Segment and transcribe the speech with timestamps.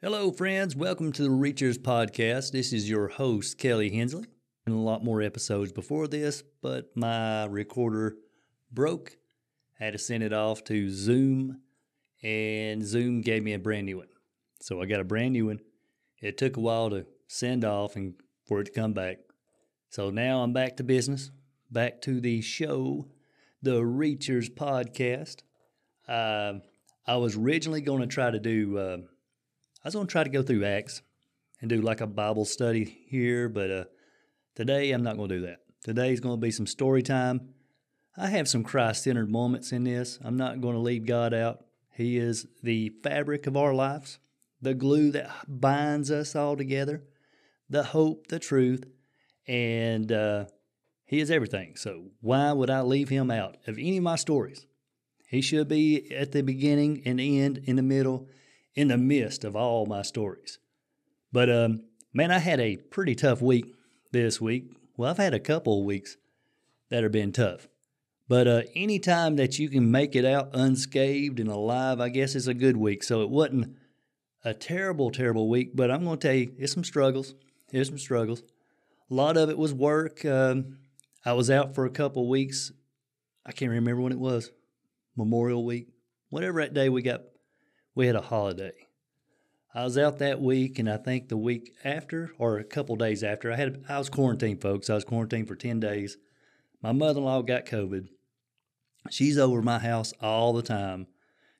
[0.00, 0.76] Hello, friends.
[0.76, 2.52] Welcome to the Reachers Podcast.
[2.52, 4.26] This is your host, Kelly Hensley.
[4.64, 8.14] And a lot more episodes before this, but my recorder
[8.70, 9.16] broke.
[9.76, 11.62] had to send it off to Zoom,
[12.22, 14.06] and Zoom gave me a brand new one.
[14.60, 15.58] So I got a brand new one.
[16.22, 18.14] It took a while to send off and
[18.46, 19.16] for it to come back.
[19.90, 21.32] So now I'm back to business,
[21.72, 23.08] back to the show,
[23.62, 25.38] the Reachers Podcast.
[26.06, 26.60] Uh,
[27.04, 28.78] I was originally going to try to do.
[28.78, 28.98] Uh,
[29.84, 31.02] I was going to try to go through Acts
[31.60, 33.84] and do like a Bible study here, but uh,
[34.56, 35.58] today I'm not going to do that.
[35.84, 37.50] Today is going to be some story time.
[38.16, 40.18] I have some Christ centered moments in this.
[40.20, 41.64] I'm not going to leave God out.
[41.94, 44.18] He is the fabric of our lives,
[44.60, 47.04] the glue that binds us all together,
[47.70, 48.84] the hope, the truth,
[49.46, 50.46] and uh,
[51.04, 51.76] He is everything.
[51.76, 54.66] So why would I leave Him out of any of my stories?
[55.28, 58.28] He should be at the beginning and end, in the middle,
[58.78, 60.60] in the midst of all my stories.
[61.32, 61.82] But um,
[62.14, 63.74] man, I had a pretty tough week
[64.12, 64.70] this week.
[64.96, 66.16] Well, I've had a couple of weeks
[66.88, 67.66] that have been tough.
[68.28, 72.46] But uh, anytime that you can make it out unscathed and alive, I guess is
[72.46, 73.02] a good week.
[73.02, 73.76] So it wasn't
[74.44, 77.34] a terrible, terrible week, but I'm going to tell you, it's some struggles.
[77.72, 78.44] Here's some struggles.
[79.10, 80.24] A lot of it was work.
[80.24, 80.78] Um,
[81.24, 82.70] I was out for a couple weeks.
[83.44, 84.52] I can't remember when it was.
[85.16, 85.88] Memorial Week,
[86.30, 87.22] whatever that day we got
[87.98, 88.70] we had a holiday.
[89.74, 93.24] I was out that week, and I think the week after, or a couple days
[93.24, 94.88] after, I had I was quarantined, folks.
[94.88, 96.16] I was quarantined for ten days.
[96.80, 98.06] My mother-in-law got COVID.
[99.10, 101.08] She's over my house all the time.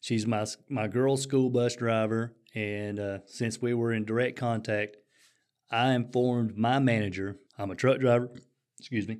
[0.01, 4.97] She's my my girl's school bus driver, and uh, since we were in direct contact,
[5.73, 7.37] I informed my manager.
[7.59, 8.31] I'm a truck driver.
[8.79, 9.19] Excuse me.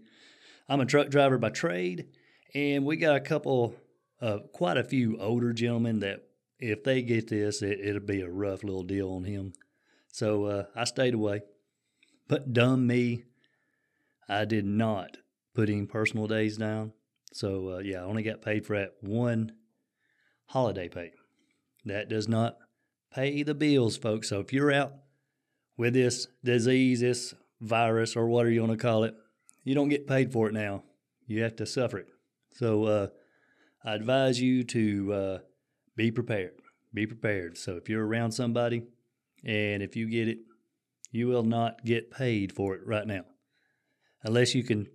[0.69, 2.11] I'm a truck driver by trade,
[2.55, 3.75] and we got a couple,
[4.23, 6.28] uh, quite a few older gentlemen that
[6.59, 9.53] if they get this, it, it'll be a rough little deal on him.
[10.13, 11.43] So uh, I stayed away.
[12.27, 13.25] But dumb me,
[14.29, 15.17] I did not
[15.55, 16.93] put any personal days down.
[17.33, 19.53] So uh, yeah, I only got paid for that one
[20.47, 21.13] holiday pay.
[21.85, 22.59] That does not
[23.15, 24.29] pay the bills, folks.
[24.29, 24.93] So if you're out
[25.77, 29.15] with this disease, this virus, or whatever you want to call it,
[29.65, 30.83] you don't get paid for it now.
[31.27, 32.09] You have to suffer it.
[32.53, 33.07] So uh,
[33.85, 35.39] I advise you to uh,
[35.99, 36.53] be prepared.
[36.95, 37.59] Be prepared.
[37.59, 38.85] So if you're around somebody
[39.45, 40.39] and if you get it,
[41.11, 43.25] you will not get paid for it right now
[44.23, 44.87] unless you can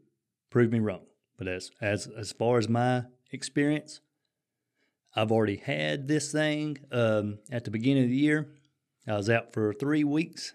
[0.50, 1.02] prove me wrong.
[1.38, 4.00] But as as as far as my experience,
[5.14, 8.48] I've already had this thing um, at the beginning of the year.
[9.06, 10.54] I was out for three weeks,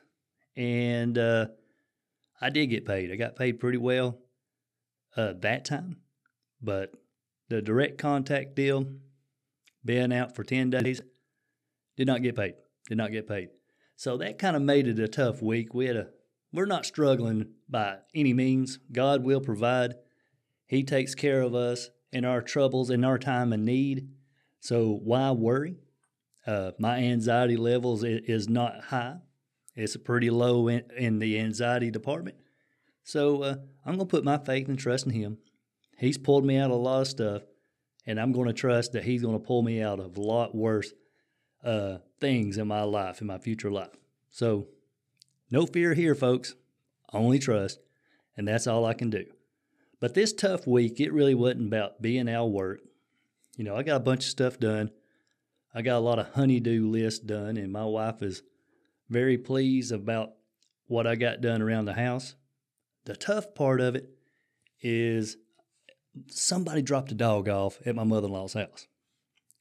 [0.57, 1.49] and uh,
[2.41, 3.13] I did get paid.
[3.13, 4.19] I got paid pretty well
[5.15, 5.99] uh, that time,
[6.63, 6.95] but
[7.51, 8.87] the direct contact deal
[9.88, 11.00] been out for 10 days,
[11.97, 12.54] did not get paid.
[12.91, 13.49] Did not get paid.
[13.97, 15.72] So that kind of made it a tough week.
[15.72, 16.09] We had a
[16.53, 18.78] we're not struggling by any means.
[18.93, 19.94] God will provide.
[20.66, 24.10] He takes care of us in our troubles in our time of need.
[24.60, 25.76] So why worry?
[26.47, 29.16] Uh, my anxiety levels is not high.
[29.75, 32.37] It's pretty low in, in the anxiety department.
[33.05, 33.55] So uh,
[33.87, 35.38] I'm going to put my faith and trust in Him.
[35.99, 37.43] He's pulled me out of a lot of stuff
[38.09, 40.55] and I'm going to trust that He's going to pull me out of a lot
[40.55, 40.93] worse
[41.63, 43.95] uh, things in my life, in my future life.
[44.31, 44.67] So,
[45.51, 46.55] no fear here, folks.
[47.13, 47.81] Only trust,
[48.37, 49.27] and that's all I can do.
[50.01, 52.81] But this tough week, it really wasn't about being out of work.
[53.57, 54.91] You know, I got a bunch of stuff done.
[55.75, 58.43] I got a lot of honeydew lists done, and my wife is
[59.11, 60.33] very pleased about
[60.87, 62.37] what I got done around the house.
[63.05, 64.09] The tough part of it
[64.81, 65.37] is
[66.29, 68.87] somebody dropped a dog off at my mother in law's house.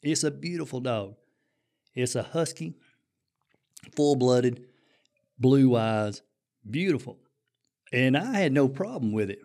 [0.01, 1.15] It's a beautiful dog.
[1.93, 2.75] It's a husky,
[3.95, 4.65] full blooded,
[5.39, 6.21] blue eyes,
[6.69, 7.19] beautiful.
[7.91, 9.39] And I had no problem with it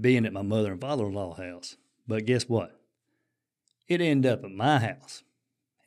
[0.00, 1.76] being at my mother and father in law's house.
[2.06, 2.78] But guess what?
[3.86, 5.22] It ended up at my house.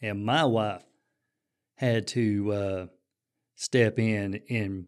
[0.02, 0.84] And my wife
[1.76, 2.86] had to uh,
[3.56, 4.88] step in and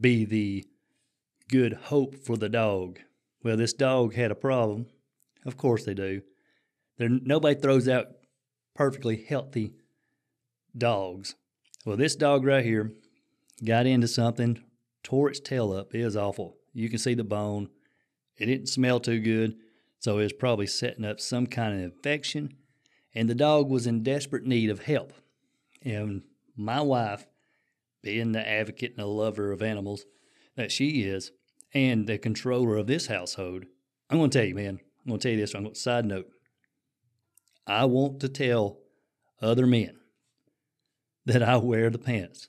[0.00, 0.64] be the
[1.48, 2.98] good hope for the dog
[3.42, 4.86] well, this dog had a problem.
[5.46, 6.22] Of course they do.
[6.98, 8.08] There, nobody throws out
[8.74, 9.74] perfectly healthy
[10.76, 11.34] dogs.
[11.84, 12.92] Well, this dog right here
[13.64, 14.62] got into something,
[15.02, 15.94] tore its tail up.
[15.94, 16.56] It was awful.
[16.72, 17.70] You can see the bone.
[18.36, 19.56] It didn't smell too good,
[19.98, 22.54] so it was probably setting up some kind of infection.
[23.14, 25.12] And the dog was in desperate need of help.
[25.82, 26.22] And
[26.56, 27.26] my wife,
[28.02, 30.04] being the advocate and the lover of animals
[30.56, 31.32] that she is,
[31.72, 33.64] and the controller of this household,
[34.08, 35.54] I'm going to tell you, man, I'm going to tell you this.
[35.54, 36.28] I'm going to side note.
[37.66, 38.78] I want to tell
[39.40, 39.96] other men
[41.26, 42.48] that I wear the pants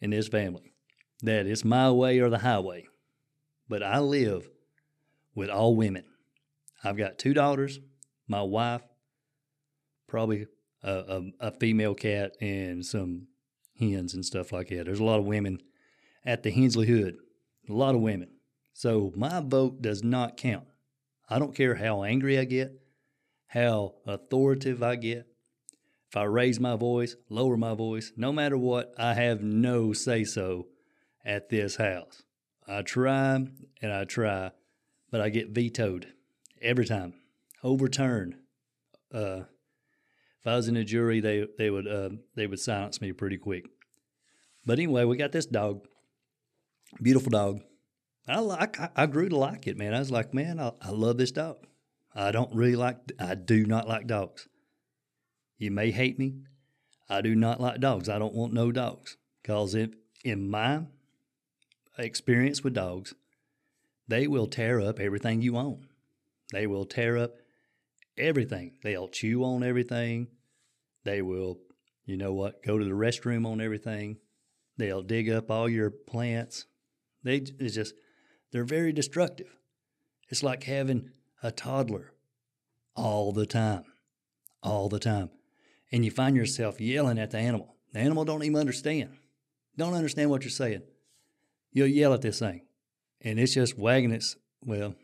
[0.00, 0.72] in this family,
[1.22, 2.86] that it's my way or the highway.
[3.68, 4.48] But I live
[5.34, 6.04] with all women.
[6.82, 7.78] I've got two daughters,
[8.26, 8.82] my wife,
[10.08, 10.46] probably
[10.82, 13.26] a, a, a female cat, and some
[13.78, 14.86] hens and stuff like that.
[14.86, 15.60] There's a lot of women
[16.24, 17.16] at the Hensley Hood,
[17.68, 18.28] a lot of women.
[18.80, 20.64] So my vote does not count.
[21.28, 22.80] I don't care how angry I get,
[23.48, 25.26] how authoritative I get.
[26.08, 30.24] If I raise my voice, lower my voice, no matter what, I have no say
[30.24, 30.68] so
[31.26, 32.22] at this house.
[32.66, 33.34] I try
[33.82, 34.52] and I try,
[35.10, 36.14] but I get vetoed
[36.62, 37.12] every time,
[37.62, 38.36] overturned.
[39.12, 39.42] Uh,
[40.40, 43.36] if I was in a jury, they they would uh, they would silence me pretty
[43.36, 43.66] quick.
[44.64, 45.86] But anyway, we got this dog,
[47.02, 47.60] beautiful dog.
[48.30, 49.94] I like I grew to like it, man.
[49.94, 51.66] I was like, man, I, I love this dog.
[52.14, 54.48] I don't really like I do not like dogs.
[55.58, 56.34] You may hate me.
[57.08, 58.08] I do not like dogs.
[58.08, 59.16] I don't want no dogs.
[59.44, 59.90] Cause if
[60.24, 60.82] in my
[61.98, 63.14] experience with dogs,
[64.08, 65.86] they will tear up everything you own.
[66.52, 67.34] They will tear up
[68.16, 68.72] everything.
[68.82, 70.28] They'll chew on everything.
[71.04, 71.58] They will,
[72.04, 74.18] you know what, go to the restroom on everything.
[74.76, 76.66] They'll dig up all your plants.
[77.22, 77.94] They it's just
[78.52, 79.54] they're very destructive.
[80.28, 81.10] It's like having
[81.42, 82.12] a toddler
[82.94, 83.84] all the time.
[84.62, 85.30] All the time.
[85.90, 87.76] And you find yourself yelling at the animal.
[87.92, 89.16] The animal don't even understand.
[89.76, 90.82] Don't understand what you're saying.
[91.72, 92.62] You'll yell at this thing.
[93.22, 94.94] And it's just wagging its well,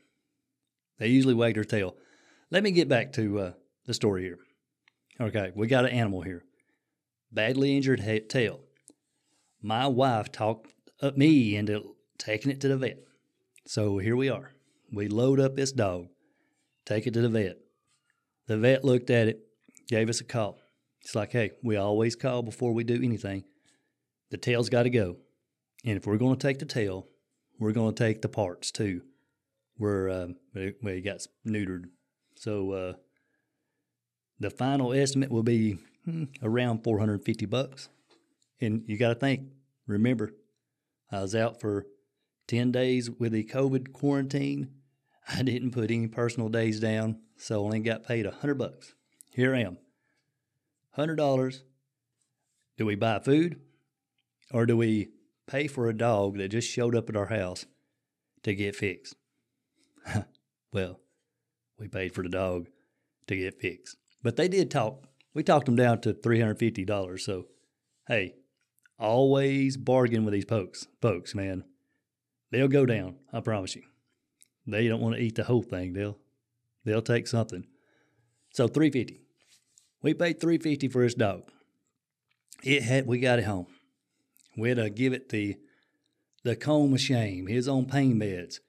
[0.99, 1.97] they usually wag their tail.
[2.51, 3.53] Let me get back to uh,
[3.87, 4.39] the story here.
[5.21, 6.45] Okay, we got an animal here.
[7.33, 8.61] Badly injured ha- tail.
[9.63, 10.73] My wife talked
[11.17, 12.99] me into taking it to the vet.
[13.69, 14.53] So here we are.
[14.93, 16.07] We load up this dog,
[16.85, 17.57] take it to the vet.
[18.47, 19.41] The vet looked at it,
[19.89, 20.59] gave us a call.
[21.01, 23.43] It's like, hey, we always call before we do anything.
[24.31, 25.17] The tail's got to go.
[25.85, 27.09] And if we're going to take the tail,
[27.59, 29.03] we're going to take the parts too.
[29.77, 31.87] We're, uh, we got neutered.
[32.37, 32.93] So uh,
[34.39, 37.89] the final estimate will be hmm, around 450 bucks.
[38.61, 39.49] And you got to think,
[39.89, 40.35] remember,
[41.11, 41.87] I was out for
[42.47, 44.71] 10 days with the COVID quarantine.
[45.29, 48.95] I didn't put any personal days down, so only got paid a 100 bucks.
[49.33, 49.79] Here I am.
[50.97, 51.61] $100.
[52.79, 53.61] Do we buy food
[54.53, 55.11] or do we
[55.47, 57.67] pay for a dog that just showed up at our house
[58.43, 59.17] to get fixed?
[60.73, 61.01] well,
[61.79, 62.69] we paid for the dog
[63.27, 63.97] to get fixed.
[64.23, 65.07] But they did talk.
[65.35, 67.21] We talked them down to $350.
[67.21, 67.47] So,
[68.09, 68.35] hey,
[68.99, 71.65] always bargain with these folks, folks, man.
[72.57, 73.83] They'll go down, I promise you.
[74.67, 75.93] They don't want to eat the whole thing.
[75.93, 76.17] They'll
[76.87, 77.67] they'll take something.
[78.55, 79.21] So 350.
[80.01, 81.43] We paid 350 for his dog.
[82.65, 83.67] It had we got it home.
[84.57, 85.57] We had to give it the
[86.45, 87.47] the comb of shame.
[87.47, 88.61] He was on pain meds.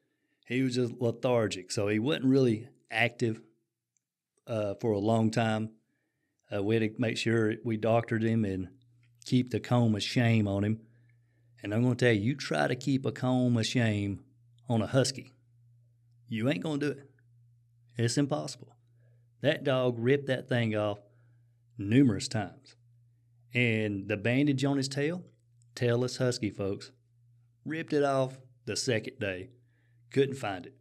[0.47, 3.39] He was just lethargic, so he wasn't really active
[4.47, 5.69] uh, for a long time.
[6.53, 8.67] Uh, we had to make sure we doctored him and
[9.23, 10.81] keep the comb of shame on him.
[11.61, 14.21] And I'm going to tell you, you try to keep a comb of shame
[14.69, 15.33] on a husky,
[16.27, 17.09] you ain't going to do it.
[17.97, 18.75] It's impossible.
[19.41, 20.99] That dog ripped that thing off
[21.77, 22.75] numerous times.
[23.53, 25.23] And the bandage on his tail,
[25.75, 26.91] tailless husky, folks,
[27.65, 29.49] ripped it off the second day.
[30.11, 30.75] Couldn't find it.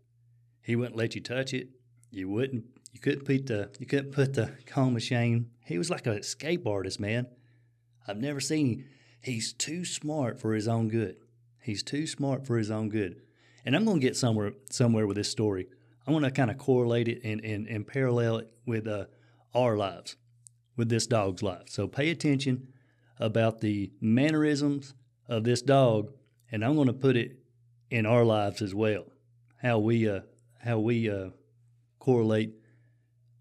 [0.63, 1.69] He wouldn't let you touch it.
[2.11, 2.65] You wouldn't.
[2.93, 3.71] You couldn't put the.
[3.79, 5.51] You couldn't put the comb of shame.
[5.65, 7.29] He was like a escape artist, man.
[8.07, 8.85] I've never seen.
[9.23, 11.17] He's too smart for his own good.
[11.61, 13.23] He's too smart for his own good.
[13.65, 15.67] And I'm going to get somewhere somewhere with this story.
[16.07, 19.07] I want to kind of correlate it and, and, and parallel it with uh,
[19.53, 20.17] our lives,
[20.77, 21.69] with this dog's life.
[21.69, 22.69] So pay attention
[23.19, 24.95] about the mannerisms
[25.29, 26.13] of this dog,
[26.53, 27.39] and I'm going to put it
[27.91, 29.05] in our lives as well.
[29.61, 30.21] How we uh,
[30.65, 31.31] how we uh,
[31.99, 32.55] correlate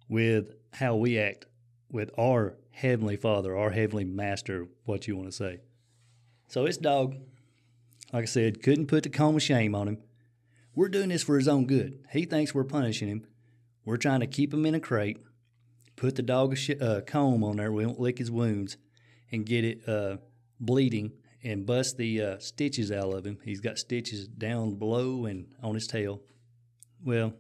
[0.10, 1.46] with how we act
[1.92, 5.60] with our heavenly Father, our heavenly Master, what you want to say.
[6.50, 7.16] So this dog,
[8.12, 9.98] like I said, couldn't put the comb of shame on him.
[10.76, 12.04] We're doing this for his own good.
[12.12, 13.26] He thinks we're punishing him.
[13.86, 15.20] We're trying to keep him in a crate,
[15.96, 18.76] put the dog a sh- uh, comb on there, we won't lick his wounds,
[19.32, 20.18] and get it uh,
[20.60, 21.14] bleeding
[21.44, 23.38] and bust the uh, stitches out of him.
[23.46, 26.22] He's got stitches down below and on his tail.
[27.04, 27.34] Well,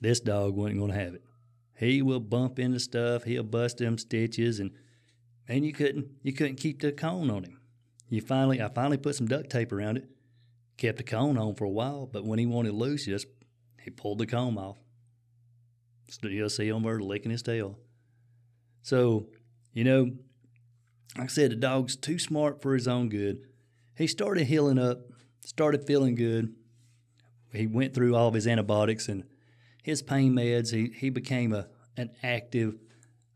[0.00, 1.22] this dog wasn't going to have it.
[1.80, 3.24] He will bump into stuff.
[3.24, 4.72] He'll bust them stitches, and
[5.48, 7.58] and you couldn't you couldn't keep the cone on him.
[8.10, 10.04] You finally I finally put some duct tape around it,
[10.76, 13.26] kept the cone on for a while, but when he wanted loose, just
[13.82, 14.76] he pulled the comb off.
[16.10, 17.78] So you'll see him there licking his tail.
[18.82, 19.28] So,
[19.72, 20.10] you know,
[21.16, 23.46] like I said, the dog's too smart for his own good.
[23.96, 24.98] He started healing up,
[25.40, 26.54] started feeling good.
[27.54, 29.24] He went through all of his antibiotics and
[29.82, 30.72] his pain meds.
[30.72, 32.76] He, he became a, an active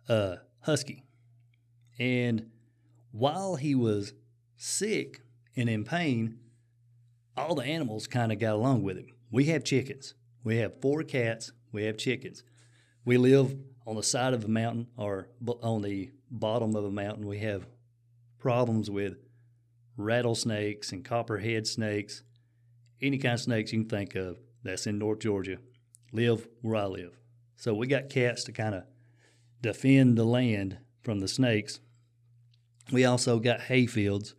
[0.08, 1.04] uh, husky.
[1.98, 2.50] And
[3.12, 4.12] while he was
[4.56, 5.22] sick
[5.56, 6.38] and in pain,
[7.36, 9.06] all the animals kind of got along with him.
[9.30, 10.14] We have chickens.
[10.42, 11.52] We have four cats.
[11.72, 12.44] We have chickens.
[13.04, 15.28] We live on the side of a mountain or
[15.62, 17.26] on the bottom of a mountain.
[17.26, 17.66] We have
[18.38, 19.16] problems with
[19.96, 22.22] rattlesnakes and copperhead snakes,
[23.00, 25.58] any kind of snakes you can think of that's in North Georgia
[26.14, 27.18] live where I live.
[27.56, 28.84] So we got cats to kind of
[29.60, 31.80] defend the land from the snakes.
[32.92, 34.34] We also got hay fields.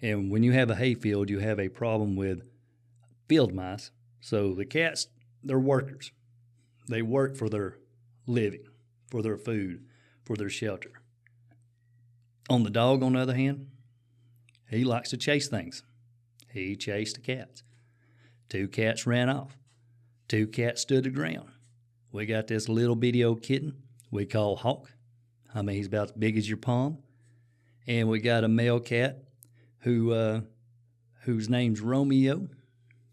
[0.00, 2.42] And when you have a hay field, you have a problem with
[3.28, 3.90] field mice.
[4.20, 5.08] So the cats,
[5.42, 6.12] they're workers.
[6.88, 7.78] They work for their
[8.26, 8.64] living,
[9.10, 9.84] for their food,
[10.24, 10.92] for their shelter.
[12.50, 13.68] On the dog, on the other hand,
[14.70, 15.82] he likes to chase things.
[16.52, 17.62] He chased the cats.
[18.48, 19.56] Two cats ran off.
[20.28, 21.48] Two cats stood the ground.
[22.12, 24.90] We got this little bitty old kitten we call Hawk.
[25.54, 26.98] I mean, he's about as big as your palm.
[27.86, 29.24] And we got a male cat
[29.80, 30.40] who uh,
[31.22, 32.48] whose name's Romeo.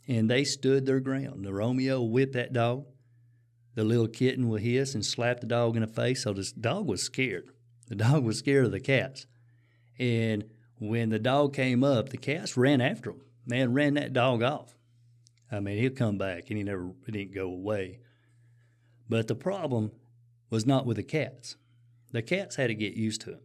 [0.07, 1.43] And they stood their ground.
[1.43, 2.85] The Romeo whipped that dog.
[3.73, 6.23] The little kitten will hiss and slap the dog in the face.
[6.23, 7.49] So this dog was scared.
[7.87, 9.25] The dog was scared of the cats.
[9.97, 10.45] And
[10.77, 13.21] when the dog came up, the cats ran after him.
[13.47, 14.74] Man ran that dog off.
[15.55, 17.99] I mean, he'll come back and he never didn't go away.
[19.09, 19.91] But the problem
[20.49, 21.55] was not with the cats.
[22.11, 23.41] The cats had to get used to him,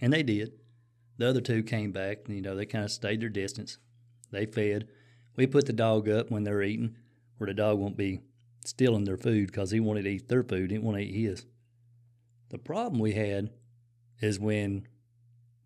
[0.00, 0.52] and they did.
[1.18, 3.78] The other two came back, and, you know, they kind of stayed their distance.
[4.30, 4.88] They fed.
[5.36, 6.96] We put the dog up when they're eating,
[7.36, 8.20] where the dog won't be
[8.64, 11.28] stealing their food because he wanted to eat their food, he didn't want to eat
[11.28, 11.46] his.
[12.50, 13.50] The problem we had
[14.20, 14.86] is when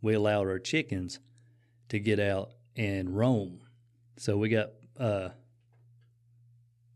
[0.02, 1.18] we allowed our chickens
[1.88, 3.60] to get out and roam.
[4.16, 5.30] So we got uh,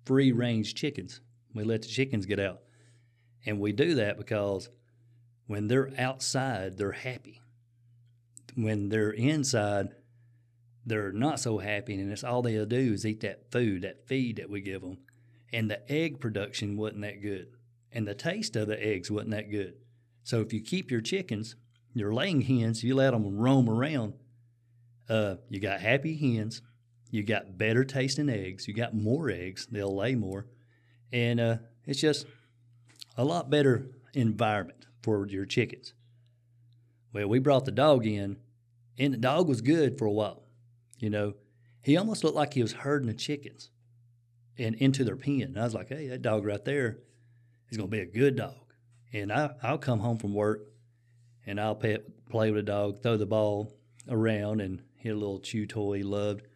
[0.09, 1.21] free range chickens.
[1.55, 2.63] We let the chickens get out.
[3.45, 4.71] And we do that because
[5.47, 7.43] when they're outside, they're happy.
[8.55, 9.91] When they're inside,
[10.87, 14.37] they're not so happy, and it's all they'll do is eat that food, that feed
[14.37, 14.99] that we give them.
[15.53, 17.49] And the egg production wasn't that good,
[17.93, 19.75] and the taste of the eggs wasn't that good.
[20.25, 21.57] So if you keep your chickens,
[21.93, 24.15] your laying hens, you let them roam around,
[25.09, 26.63] uh, you got happy hens,
[27.11, 30.47] you got better tasting eggs, you got more eggs, they'll lay more,
[31.13, 32.27] and uh, it's just
[33.17, 35.95] a lot better environment for your chickens.
[37.13, 38.37] Well, we brought the dog in,
[38.99, 40.43] and the dog was good for a while.
[40.99, 41.35] You know,
[41.83, 43.71] he almost looked like he was herding the chickens
[44.59, 45.43] and into their pen.
[45.43, 46.99] And I was like, hey, that dog right there
[47.71, 48.75] is going to be a good dog.
[49.13, 50.67] And I, I'll come home from work
[51.47, 53.73] and I'll pet, play with the dog, throw the ball
[54.09, 56.47] around, and hit a little chew toy he loved.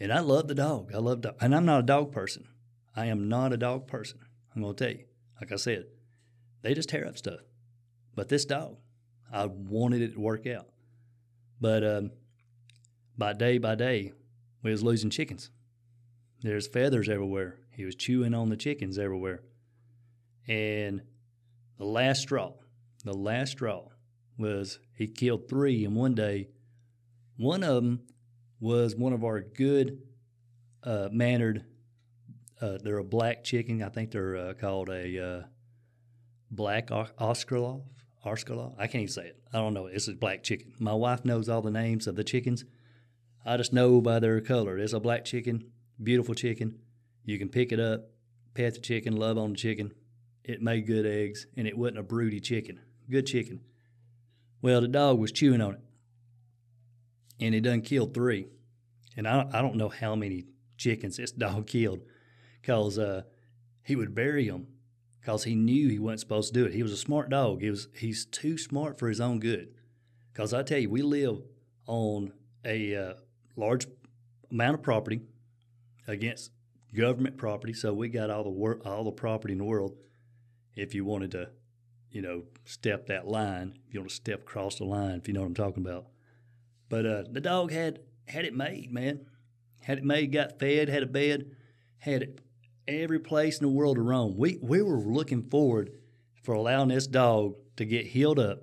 [0.00, 0.92] And I love the dog.
[0.94, 1.36] I love dog.
[1.40, 2.48] And I'm not a dog person.
[2.94, 4.20] I am not a dog person.
[4.54, 5.04] I'm going to tell you.
[5.40, 5.86] Like I said,
[6.62, 7.40] they just tear up stuff.
[8.14, 8.76] But this dog,
[9.32, 10.66] I wanted it to work out.
[11.60, 12.10] But um,
[13.16, 14.12] by day by day,
[14.62, 15.50] we was losing chickens.
[16.40, 17.58] There's feathers everywhere.
[17.70, 19.42] He was chewing on the chickens everywhere.
[20.46, 21.02] And
[21.78, 22.54] the last straw,
[23.04, 23.88] the last straw
[24.36, 26.48] was he killed three in one day.
[27.36, 28.02] One of them
[28.60, 30.02] was one of our good
[30.82, 31.64] uh, mannered.
[32.60, 33.82] Uh, they're a black chicken.
[33.82, 35.42] I think they're uh, called a uh,
[36.50, 37.82] black Oscarlov.
[38.24, 38.74] Oscarlov.
[38.78, 39.40] I can't even say it.
[39.52, 39.86] I don't know.
[39.86, 40.74] It's a black chicken.
[40.78, 42.64] My wife knows all the names of the chickens.
[43.46, 44.76] I just know by their color.
[44.78, 45.70] It's a black chicken,
[46.02, 46.80] beautiful chicken.
[47.24, 48.10] You can pick it up,
[48.54, 49.92] pet the chicken, love on the chicken.
[50.44, 52.80] It made good eggs, and it wasn't a broody chicken.
[53.08, 53.60] Good chicken.
[54.60, 55.80] Well, the dog was chewing on it,
[57.40, 58.46] and he done killed three.
[59.16, 62.00] And I I don't know how many chickens this dog killed,
[62.62, 63.22] cause uh,
[63.82, 64.66] he would bury them
[65.20, 66.74] because he knew he wasn't supposed to do it.
[66.74, 67.60] He was a smart dog.
[67.60, 69.74] He was he's too smart for his own good.
[70.32, 71.42] Because I tell you, we live
[71.86, 72.32] on
[72.64, 73.14] a uh,
[73.56, 73.86] large
[74.50, 75.20] amount of property
[76.06, 76.52] against
[76.94, 79.96] government property, so we got all the wor- all the property in the world.
[80.74, 81.50] If you wanted to,
[82.10, 85.34] you know, step that line, if you want to step across the line, if you
[85.34, 86.06] know what I'm talking about.
[86.88, 89.26] But uh, the dog had had it made, man.
[89.80, 91.50] Had it made, got fed, had a bed,
[91.98, 92.40] had it
[92.86, 94.36] every place in the world to roam.
[94.36, 95.90] We we were looking forward
[96.42, 98.62] for allowing this dog to get healed up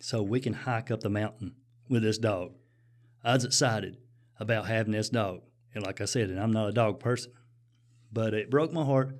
[0.00, 1.54] so we can hike up the mountain
[1.88, 2.52] with this dog.
[3.24, 3.98] I was excited
[4.38, 5.42] about having this dog.
[5.74, 7.32] And like I said, and I'm not a dog person.
[8.12, 9.16] But it broke my heart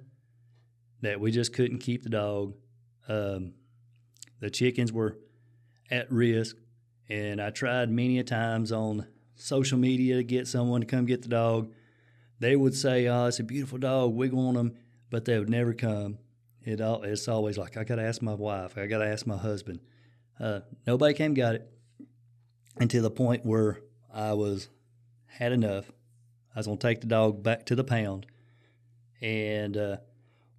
[1.00, 2.54] that we just couldn't keep the dog.
[3.08, 3.54] Um,
[4.40, 5.18] the chickens were
[5.90, 6.56] at risk,
[7.12, 11.20] And I tried many a times on social media to get someone to come get
[11.20, 11.70] the dog.
[12.38, 14.14] They would say, "Oh, it's a beautiful dog.
[14.14, 14.78] We want them,"
[15.10, 16.16] but they would never come.
[16.62, 18.78] It all, it's always like I got to ask my wife.
[18.78, 19.80] I got to ask my husband.
[20.40, 21.70] Uh, nobody came got it
[22.78, 24.70] until the point where I was
[25.26, 25.92] had enough.
[26.54, 28.24] I was gonna take the dog back to the pound,
[29.20, 29.96] and uh,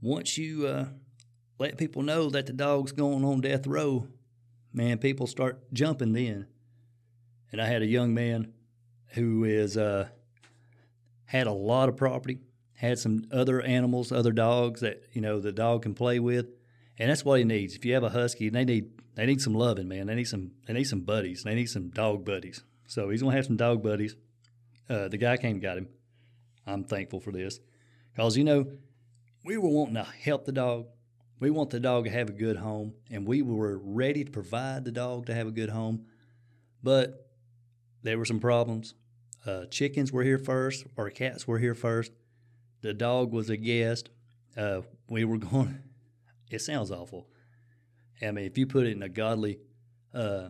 [0.04, 0.86] once you uh,
[1.58, 4.08] let people know that the dog's going on death row,
[4.74, 6.48] man, people start jumping then.
[7.52, 8.52] And I had a young man
[9.10, 10.10] who is uh,
[11.26, 12.40] had a lot of property,
[12.76, 16.48] had some other animals, other dogs that you know the dog can play with,
[16.98, 17.76] and that's what he needs.
[17.76, 20.08] If you have a husky, they need they need some loving, man.
[20.08, 21.44] They need some they need some buddies.
[21.44, 22.64] They need some dog buddies.
[22.88, 24.16] So he's gonna have some dog buddies.
[24.90, 25.88] Uh, the guy came and got him.
[26.66, 27.60] I'm thankful for this
[28.16, 28.66] because you know
[29.44, 30.88] we were wanting to help the dog.
[31.40, 34.86] We want the dog to have a good home, and we were ready to provide
[34.86, 36.06] the dog to have a good home.
[36.82, 37.30] But
[38.02, 38.94] there were some problems.
[39.46, 42.12] Uh, chickens were here first, or cats were here first.
[42.82, 44.10] The dog was a guest.
[44.56, 45.80] Uh, we were going.
[46.50, 47.28] It sounds awful.
[48.22, 49.60] I mean, if you put it in a godly,
[50.14, 50.50] uh,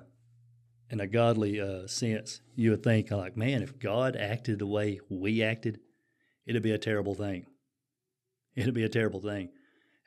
[0.90, 5.00] in a godly uh, sense, you would think like, man, if God acted the way
[5.10, 5.80] we acted,
[6.46, 7.48] it'd be a terrible thing.
[8.56, 9.50] It'd be a terrible thing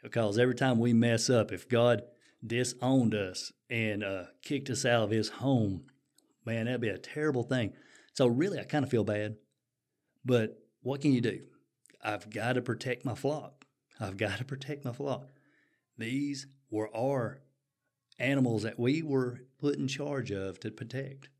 [0.06, 2.02] because every time we mess up, if God
[2.46, 5.82] disowned us and uh, kicked us out of His home,
[6.44, 7.72] man, that'd be a terrible thing.
[8.12, 9.34] So really, I kind of feel bad,
[10.25, 11.40] but what can you do?
[12.04, 13.64] I've got to protect my flock.
[13.98, 15.26] I've got to protect my flock.
[15.98, 17.40] These were our
[18.20, 21.30] animals that we were put in charge of to protect,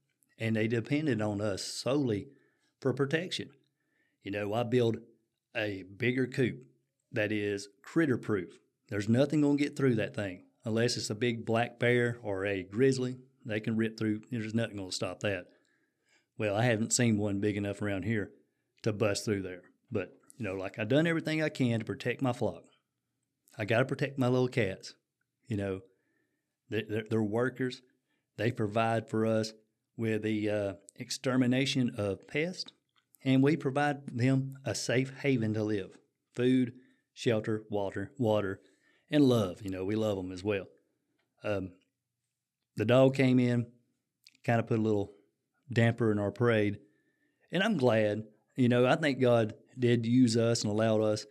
[0.41, 2.31] and they depended on us solely
[2.81, 3.51] for protection.
[4.25, 4.97] You know, I build
[5.57, 6.67] a bigger coop
[7.17, 8.59] that is critter proof.
[8.89, 12.47] There's nothing going to get through that thing unless it's a big black bear or
[12.47, 13.17] a grizzly.
[13.45, 15.47] They can rip through, there's nothing going to stop that.
[16.39, 18.31] Well, I haven't seen one big enough around here
[18.83, 19.63] to bust through there.
[19.91, 22.65] But, you know, like I've done everything I can to protect my flock.
[23.59, 24.95] I got to protect my little cats.
[25.49, 25.81] You know,
[26.69, 27.83] they're, they're workers.
[28.37, 29.53] They provide for us
[29.97, 32.71] with the uh, extermination of pests,
[33.25, 35.97] and we provide them a safe haven to live
[36.37, 36.75] food,
[37.17, 38.61] shelter, water, water,
[39.11, 39.63] and love.
[39.63, 40.67] You know, we love them as well.
[41.43, 41.73] Um,
[42.77, 43.67] the dog came in,
[44.45, 45.13] kind of put a little
[45.73, 46.79] damper in our parade,
[47.51, 48.25] and I'm glad.
[48.55, 51.27] You know, I think God did use us and allowed us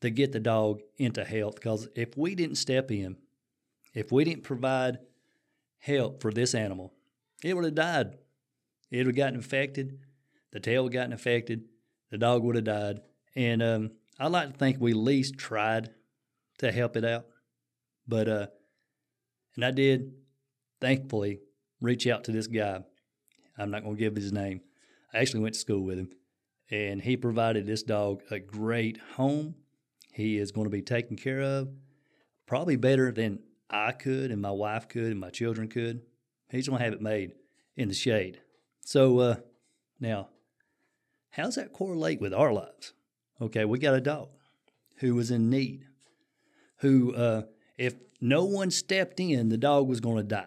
[0.00, 3.16] to get the dog into health because if we didn't step in,
[3.94, 4.98] if we didn't provide
[5.78, 6.92] help for this animal,
[7.44, 8.18] it would have died.
[8.90, 10.00] It would have gotten infected.
[10.52, 11.66] The tail would have gotten infected.
[12.10, 13.00] The dog would have died.
[13.36, 13.90] And um,
[14.20, 15.88] I like to think we at least tried
[16.58, 17.24] to help it out.
[18.06, 18.46] But, uh,
[19.56, 20.12] and I did,
[20.78, 21.40] thankfully,
[21.80, 22.80] reach out to this guy.
[23.56, 24.60] I'm not going to give his name.
[25.14, 26.10] I actually went to school with him.
[26.70, 29.54] And he provided this dog a great home.
[30.12, 31.70] He is going to be taken care of,
[32.46, 33.38] probably better than
[33.70, 36.02] I could and my wife could and my children could.
[36.50, 37.32] He's going to have it made
[37.74, 38.40] in the shade.
[38.80, 39.36] So uh,
[39.98, 40.28] now,
[41.30, 42.92] how's that correlate with our lives?
[43.40, 44.28] Okay, we got a dog
[44.96, 45.86] who was in need,
[46.78, 47.42] who, uh,
[47.78, 50.46] if no one stepped in, the dog was going to die,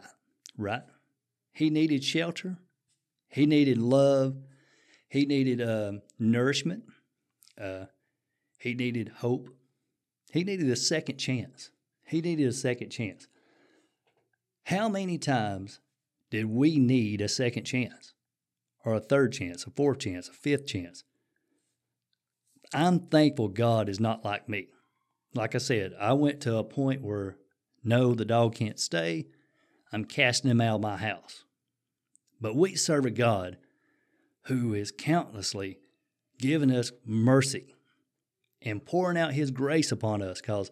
[0.57, 0.83] right?
[1.53, 2.57] He needed shelter,
[3.29, 4.35] he needed love,
[5.07, 6.83] he needed uh, nourishment,
[7.59, 7.85] uh,
[8.59, 9.49] he needed hope,
[10.31, 11.69] he needed a second chance.
[12.05, 13.27] He needed a second chance.
[14.65, 15.79] How many times
[16.29, 18.13] did we need a second chance?
[18.85, 21.03] Or a third chance, a fourth chance, a fifth chance?
[22.73, 24.67] I'm thankful God is not like me.
[25.33, 27.37] Like I said, I went to a point where
[27.83, 29.25] no, the dog can't stay.
[29.91, 31.43] I'm casting him out of my house.
[32.39, 33.57] But we serve a God
[34.47, 35.79] who is countlessly
[36.39, 37.75] giving us mercy
[38.61, 40.71] and pouring out his grace upon us because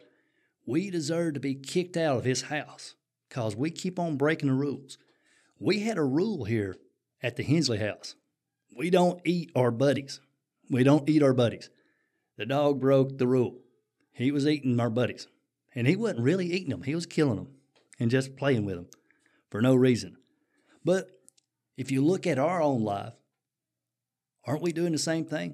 [0.66, 2.96] we deserve to be kicked out of his house
[3.30, 4.98] because we keep on breaking the rules.
[5.60, 6.76] We had a rule here
[7.22, 8.16] at the Hensley house.
[8.76, 10.20] We don't eat our buddies.
[10.70, 11.70] We don't eat our buddies.
[12.42, 13.60] The dog broke the rule.
[14.14, 15.28] He was eating our buddies.
[15.76, 17.50] And he wasn't really eating them, he was killing them
[18.00, 18.88] and just playing with them
[19.52, 20.18] for no reason.
[20.84, 21.12] But
[21.78, 23.14] if you look at our own life,
[24.44, 25.54] aren't we doing the same thing?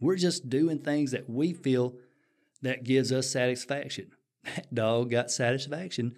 [0.00, 1.96] We're just doing things that we feel
[2.62, 4.12] that gives us satisfaction.
[4.56, 6.16] That dog got satisfaction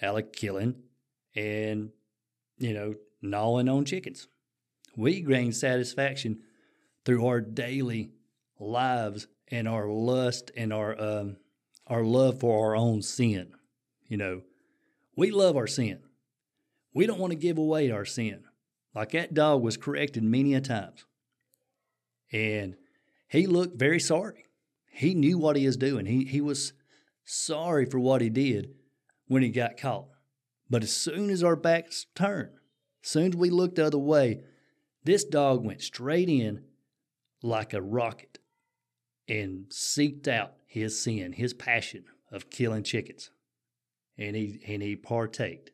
[0.00, 0.76] out of killing
[1.34, 1.90] and,
[2.56, 4.28] you know, gnawing on chickens.
[4.96, 6.38] We gain satisfaction
[7.04, 8.12] through our daily
[8.58, 11.36] lives and our lust and our um,
[11.86, 13.52] our love for our own sin.
[14.08, 14.42] You know,
[15.16, 16.00] we love our sin.
[16.92, 18.44] We don't want to give away our sin.
[18.94, 21.04] Like that dog was corrected many a times.
[22.32, 22.76] And
[23.28, 24.46] he looked very sorry.
[24.90, 26.06] He knew what he was doing.
[26.06, 26.72] He, he was
[27.24, 28.70] sorry for what he did
[29.28, 30.08] when he got caught.
[30.70, 32.50] But as soon as our backs turned,
[33.04, 34.40] as soon as we looked the other way,
[35.04, 36.64] this dog went straight in
[37.42, 38.38] like a rocket
[39.28, 43.30] and seeked out his sin, his passion of killing chickens.
[44.18, 45.70] And he and he partaked.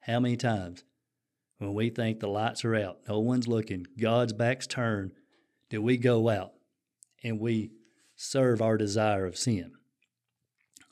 [0.00, 0.84] How many times
[1.58, 5.12] when we think the lights are out, no one's looking, God's back's turned,
[5.70, 6.52] do we go out
[7.22, 7.70] and we
[8.16, 9.72] serve our desire of sin?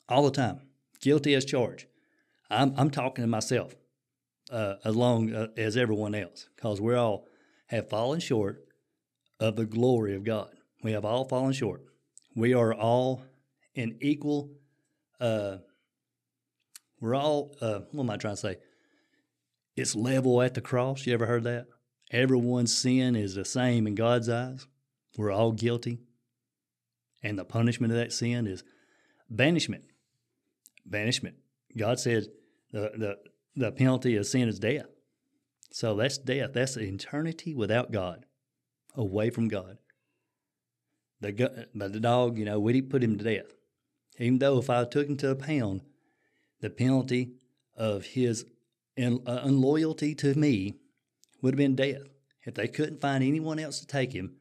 [0.07, 0.61] All the time,
[1.01, 1.87] guilty as charged.
[2.49, 3.75] I'm, I'm talking to myself
[4.51, 7.27] uh, as long uh, as everyone else because we all
[7.67, 8.65] have fallen short
[9.39, 10.51] of the glory of God.
[10.83, 11.83] We have all fallen short.
[12.35, 13.23] We are all
[13.75, 14.51] in equal.
[15.19, 15.57] Uh,
[16.99, 17.55] we're all.
[17.61, 18.57] Uh, what am I trying to say?
[19.75, 21.05] It's level at the cross.
[21.05, 21.67] You ever heard that?
[22.11, 24.67] Everyone's sin is the same in God's eyes.
[25.17, 25.99] We're all guilty.
[27.23, 28.63] And the punishment of that sin is
[29.29, 29.85] banishment.
[30.85, 31.35] Banishment.
[31.77, 32.25] God said
[32.71, 33.17] the, the,
[33.55, 34.87] the penalty of sin is death.
[35.71, 36.51] So that's death.
[36.53, 38.25] That's eternity without God,
[38.95, 39.77] away from God.
[41.21, 43.53] The, but the dog, you know, would we put him to death.
[44.19, 45.81] Even though if I took him to a pound,
[46.59, 47.33] the penalty
[47.77, 48.45] of his
[48.99, 50.75] uh, unloyalty to me
[51.41, 52.03] would have been death.
[52.43, 54.35] If they couldn't find anyone else to take him,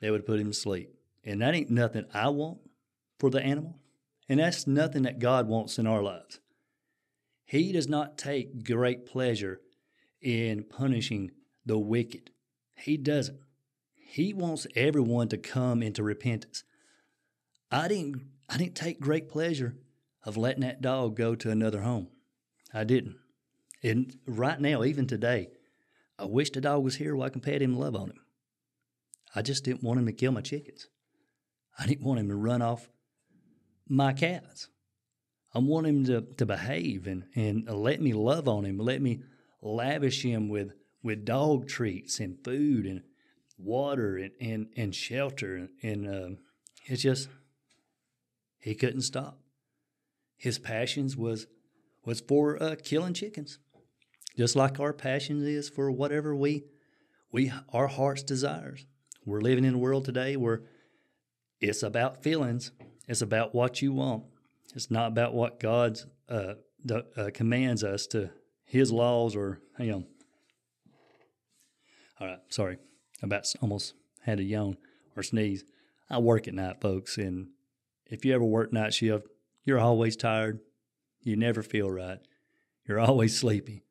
[0.00, 0.90] they would put him to sleep.
[1.24, 2.58] And that ain't nothing I want
[3.18, 3.78] for the animal.
[4.28, 6.40] And that's nothing that God wants in our lives.
[7.44, 9.60] He does not take great pleasure
[10.20, 11.30] in punishing
[11.66, 12.30] the wicked.
[12.76, 13.40] He doesn't.
[14.14, 16.62] He wants everyone to come into repentance.
[17.72, 19.74] I didn't I didn't take great pleasure
[20.24, 22.06] of letting that dog go to another home.
[22.72, 23.16] I didn't.
[23.82, 25.48] And right now, even today,
[26.16, 28.20] I wish the dog was here where I can pet him and love on him.
[29.34, 30.86] I just didn't want him to kill my chickens.
[31.76, 32.88] I didn't want him to run off
[33.88, 34.68] my cats.
[35.52, 39.24] I want him to, to behave and, and let me love on him, let me
[39.60, 40.70] lavish him with,
[41.02, 43.02] with dog treats and food and
[43.58, 45.68] water and, and, and shelter.
[45.82, 46.36] And uh,
[46.86, 47.28] it's just,
[48.58, 49.38] he couldn't stop.
[50.36, 51.46] His passions was
[52.04, 53.58] was for uh, killing chickens
[54.36, 56.64] just like our passion is for whatever we
[57.30, 58.86] we our heart's desires.
[59.24, 60.62] We're living in a world today where
[61.60, 62.72] it's about feelings.
[63.08, 64.24] It's about what you want.
[64.74, 68.30] It's not about what God's uh, the, uh, commands us to
[68.64, 70.06] His laws or hang on.
[72.20, 72.78] All right, sorry,
[73.24, 74.76] about almost had a yawn
[75.16, 75.64] or sneeze.
[76.10, 77.48] I work at night, folks, and
[78.06, 79.26] if you ever work night shift,
[79.64, 80.60] you're always tired.
[81.22, 82.18] You never feel right.
[82.86, 83.84] You're always sleepy.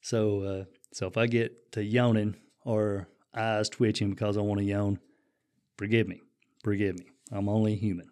[0.00, 4.64] So, uh, so if I get to yawning or eyes twitching because I want to
[4.64, 4.98] yawn,
[5.76, 6.20] forgive me.
[6.64, 7.06] Forgive me.
[7.30, 8.08] I'm only human.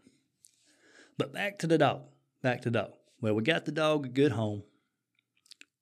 [1.17, 2.03] But back to the dog.
[2.43, 2.93] Back to the dog.
[3.21, 4.63] Well, we got the dog a good home.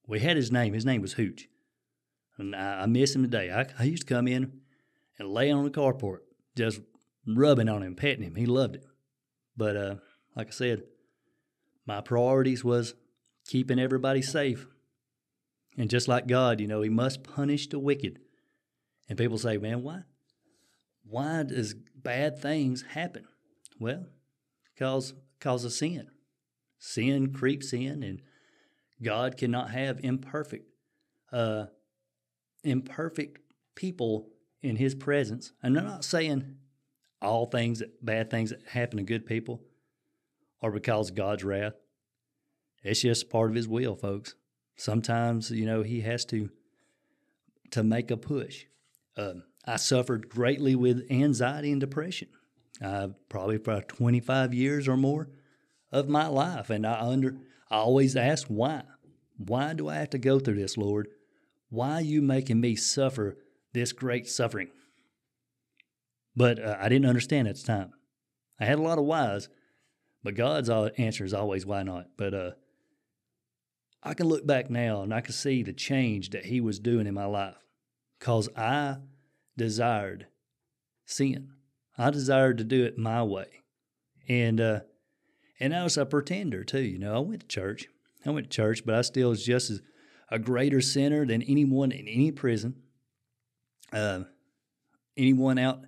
[0.06, 0.72] We had his name.
[0.72, 1.48] His name was Hooch.
[2.38, 3.50] And I, I miss him today.
[3.50, 4.60] I, I used to come in
[5.18, 6.18] and lay on the carport,
[6.56, 6.80] just
[7.26, 8.34] rubbing on him, petting him.
[8.34, 8.84] He loved it.
[9.56, 9.94] But uh,
[10.34, 10.82] like I said,
[11.86, 12.94] my priorities was
[13.46, 14.66] keeping everybody safe
[15.78, 18.18] and just like God, you know, He must punish the wicked.
[19.08, 20.00] And people say, man, why?
[21.04, 23.26] Why does bad things happen?
[23.78, 24.06] Well,
[24.74, 26.08] because because of sin.
[26.78, 28.22] Sin creeps in, and
[29.02, 30.66] God cannot have imperfect,
[31.32, 31.66] uh,
[32.64, 33.38] imperfect
[33.74, 34.28] people
[34.62, 35.52] in His presence.
[35.62, 36.56] And I'm not saying
[37.22, 39.62] all things bad things that happen to good people
[40.62, 41.74] are because God's wrath.
[42.82, 44.34] It's just part of His will, folks
[44.76, 46.50] sometimes you know he has to
[47.70, 48.66] to make a push.
[49.16, 52.28] Um, I suffered greatly with anxiety and depression,
[52.80, 55.28] uh, probably for 25 years or more
[55.90, 57.36] of my life, and I under
[57.70, 58.82] I always ask why.
[59.38, 61.08] Why do I have to go through this, Lord?
[61.68, 63.36] Why are you making me suffer
[63.76, 64.68] this great suffering?
[66.34, 67.92] But uh, I didn't understand at the time.
[68.58, 69.48] I had a lot of whys,
[70.24, 72.06] but God's answer is always why not.
[72.16, 72.50] But uh,
[74.02, 77.06] I can look back now and I can see the change that he was doing
[77.06, 77.56] in my life
[78.18, 78.96] because I
[79.56, 80.26] desired
[81.04, 81.50] sin.
[81.98, 83.64] I desired to do it my way.
[84.28, 84.80] And, uh,
[85.60, 86.80] and I was a pretender too.
[86.80, 87.88] You know, I went to church.
[88.24, 89.82] I went to church, but I still was just as
[90.30, 92.82] a greater sinner than anyone in any prison.
[93.92, 94.20] Uh,
[95.16, 95.80] anyone out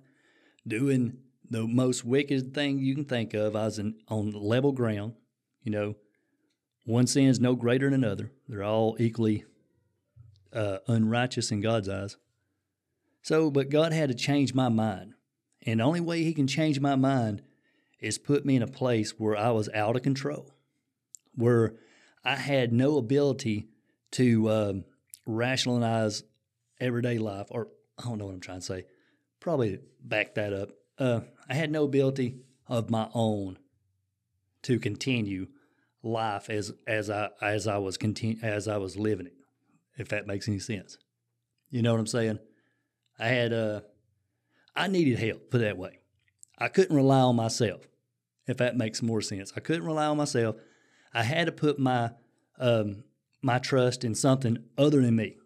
[0.67, 1.17] doing
[1.49, 3.55] the most wicked thing you can think of.
[3.55, 5.13] I was in, on level ground,
[5.63, 5.95] you know,
[6.85, 8.31] one sin is no greater than another.
[8.47, 9.45] They're all equally
[10.53, 12.17] uh, unrighteous in God's eyes.
[13.21, 15.13] So, but God had to change my mind.
[15.65, 17.41] And the only way He can change my mind
[17.99, 20.55] is put me in a place where I was out of control,
[21.35, 21.75] where
[22.23, 23.67] I had no ability
[24.11, 24.85] to um,
[25.25, 26.23] rationalize
[26.79, 27.67] everyday life, or
[27.99, 28.85] I don't know what I'm trying to say.
[29.39, 30.69] Probably back that up.
[30.97, 33.57] Uh, I had no ability of my own
[34.63, 35.47] to continue
[36.01, 39.35] life as as I as I was continue as I was living it,
[39.97, 40.97] if that makes any sense.
[41.69, 42.39] You know what I'm saying?
[43.17, 43.81] I had uh
[44.75, 45.99] I needed help, put that way.
[46.57, 47.87] I couldn't rely on myself,
[48.47, 49.53] if that makes more sense.
[49.55, 50.55] I couldn't rely on myself.
[51.13, 52.11] I had to put my
[52.59, 53.03] um,
[53.41, 55.37] my trust in something other than me.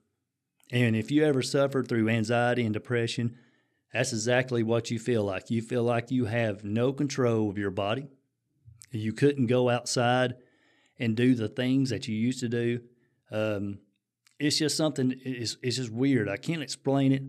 [0.74, 3.38] And if you ever suffered through anxiety and depression,
[3.94, 5.52] that's exactly what you feel like.
[5.52, 8.08] You feel like you have no control of your body.
[8.90, 10.34] You couldn't go outside
[10.98, 12.82] and do the things that you used to do.
[13.32, 13.82] Um,
[14.40, 15.14] it's just something.
[15.24, 16.28] It's, it's just weird.
[16.28, 17.22] I can't explain it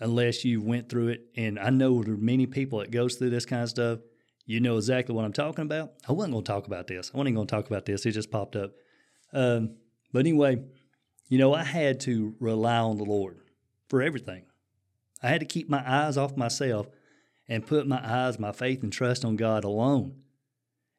[0.00, 1.26] unless you went through it.
[1.36, 3.98] And I know there are many people that goes through this kind of stuff.
[4.46, 5.92] You know exactly what I'm talking about.
[6.08, 7.10] I wasn't going to talk about this.
[7.12, 8.06] I wasn't going to talk about this.
[8.06, 8.72] It just popped up.
[9.34, 9.76] Um,
[10.10, 10.62] but anyway,
[11.28, 13.38] you know, I had to rely on the Lord
[13.88, 14.44] for everything.
[15.22, 16.88] I had to keep my eyes off myself
[17.48, 20.16] and put my eyes, my faith, and trust on God alone.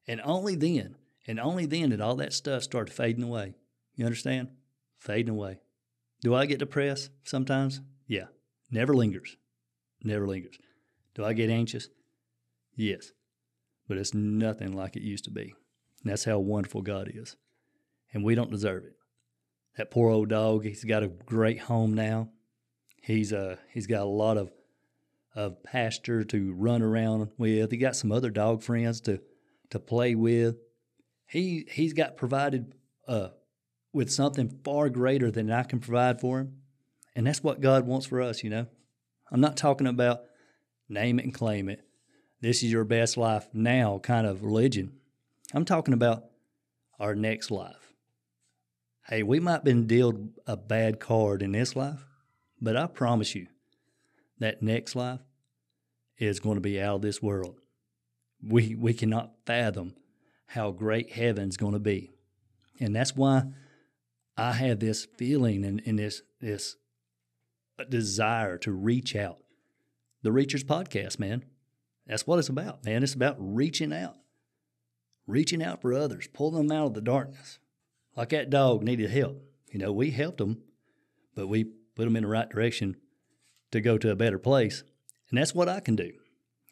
[0.08, 0.96] And only then,
[1.28, 3.56] and only then did all that stuff start fading away.
[3.96, 4.50] You understand?
[4.98, 5.60] Fading away.
[6.22, 7.82] Do I get depressed sometimes?
[8.08, 8.26] Yeah.
[8.72, 9.38] Never lingers.
[10.04, 10.58] Never lingers.
[11.16, 11.90] Do I get anxious?
[12.76, 13.12] Yes.
[13.88, 15.54] But it's nothing like it used to be.
[16.04, 17.36] And that's how wonderful God is.
[18.14, 18.96] And we don't deserve it.
[19.78, 22.30] That poor old dog, he's got a great home now.
[23.02, 24.52] He's uh he's got a lot of
[25.36, 27.72] of pasture to run around with.
[27.72, 29.22] He got some other dog friends to
[29.70, 30.58] to play with.
[31.28, 32.74] He he's got provided
[33.08, 33.30] uh
[33.94, 36.58] with something far greater than I can provide for him.
[37.16, 38.68] And that's what God wants for us, you know.
[39.32, 40.22] I'm not talking about
[40.88, 41.86] name it and claim it.
[42.42, 44.94] This is your best life now kind of religion.
[45.54, 46.26] I'm talking about
[47.00, 47.79] our next life.
[49.10, 52.06] Hey, we might have been dealt a bad card in this life,
[52.62, 53.48] but I promise you
[54.38, 55.22] that next life
[56.20, 57.60] is going to be out of this world.
[58.48, 59.96] We we cannot fathom
[60.46, 62.12] how great heaven's going to be.
[62.80, 63.46] And that's why
[64.38, 66.76] I have this feeling and, and this this
[67.80, 69.40] uh, desire to reach out.
[70.22, 71.46] The Reachers podcast, man.
[72.06, 73.02] That's what it's about, man.
[73.02, 74.18] It's about reaching out.
[75.26, 77.58] Reaching out for others, pulling them out of the darkness.
[78.16, 79.42] Like that dog needed help.
[79.72, 80.62] You know, we helped them,
[81.36, 82.98] but we put them in the right direction
[83.72, 84.84] to go to a better place.
[85.30, 86.12] And that's what I can do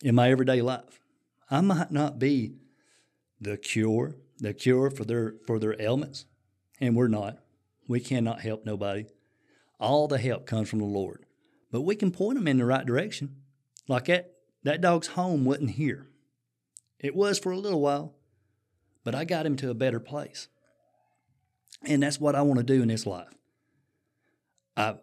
[0.01, 0.99] in my everyday life.
[1.49, 2.55] I might not be
[3.39, 6.25] the cure, the cure for their for their ailments,
[6.79, 7.37] and we're not.
[7.87, 9.05] We cannot help nobody.
[9.79, 11.25] All the help comes from the Lord.
[11.71, 13.37] But we can point them in the right direction.
[13.87, 16.07] Like that, that dog's home wasn't here.
[16.99, 18.15] It was for a little while,
[19.03, 20.47] but I got him to a better place.
[21.83, 23.33] And that's what I want to do in this life.
[24.75, 24.95] I,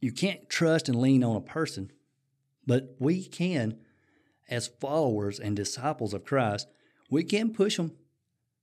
[0.00, 1.90] you can't trust and lean on a person,
[2.66, 3.78] but we can,
[4.48, 6.68] as followers and disciples of Christ,
[7.10, 7.92] we can push them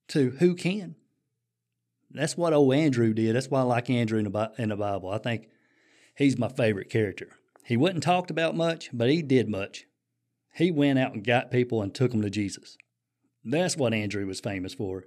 [0.09, 0.95] to who can.
[2.12, 3.36] That's what old Andrew did.
[3.36, 5.09] That's why I like Andrew in the, in the Bible.
[5.09, 5.47] I think
[6.15, 7.29] he's my favorite character.
[7.65, 9.86] He wasn't talked about much, but he did much.
[10.53, 12.77] He went out and got people and took them to Jesus.
[13.43, 15.05] That's what Andrew was famous for.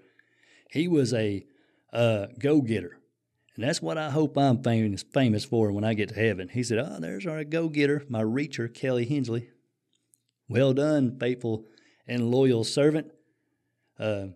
[0.70, 1.44] He was a
[1.92, 2.98] uh, go getter.
[3.54, 6.48] And that's what I hope I'm famous, famous for when I get to heaven.
[6.48, 9.48] He said, Oh, there's our go getter, my reacher, Kelly Hensley.
[10.48, 11.64] Well done, faithful
[12.06, 13.10] and loyal servant.
[13.98, 14.26] Uh,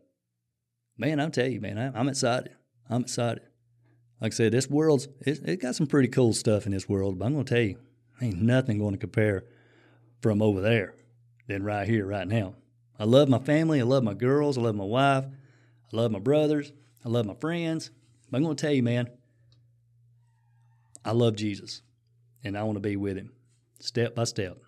[0.96, 2.52] man, I'll tell you, man, I, I'm excited.
[2.88, 3.42] I'm excited.
[4.20, 7.18] Like I said, this world's it, it got some pretty cool stuff in this world,
[7.18, 7.78] but I'm going to tell you,
[8.22, 9.44] ain't nothing going to compare
[10.20, 10.94] from over there
[11.46, 12.54] than right here, right now.
[12.98, 13.80] I love my family.
[13.80, 14.58] I love my girls.
[14.58, 15.24] I love my wife.
[15.24, 16.72] I love my brothers.
[17.04, 17.90] I love my friends.
[18.30, 19.08] But I'm going to tell you, man,
[21.04, 21.82] I love Jesus
[22.44, 23.32] and I want to be with him
[23.80, 24.58] step by step.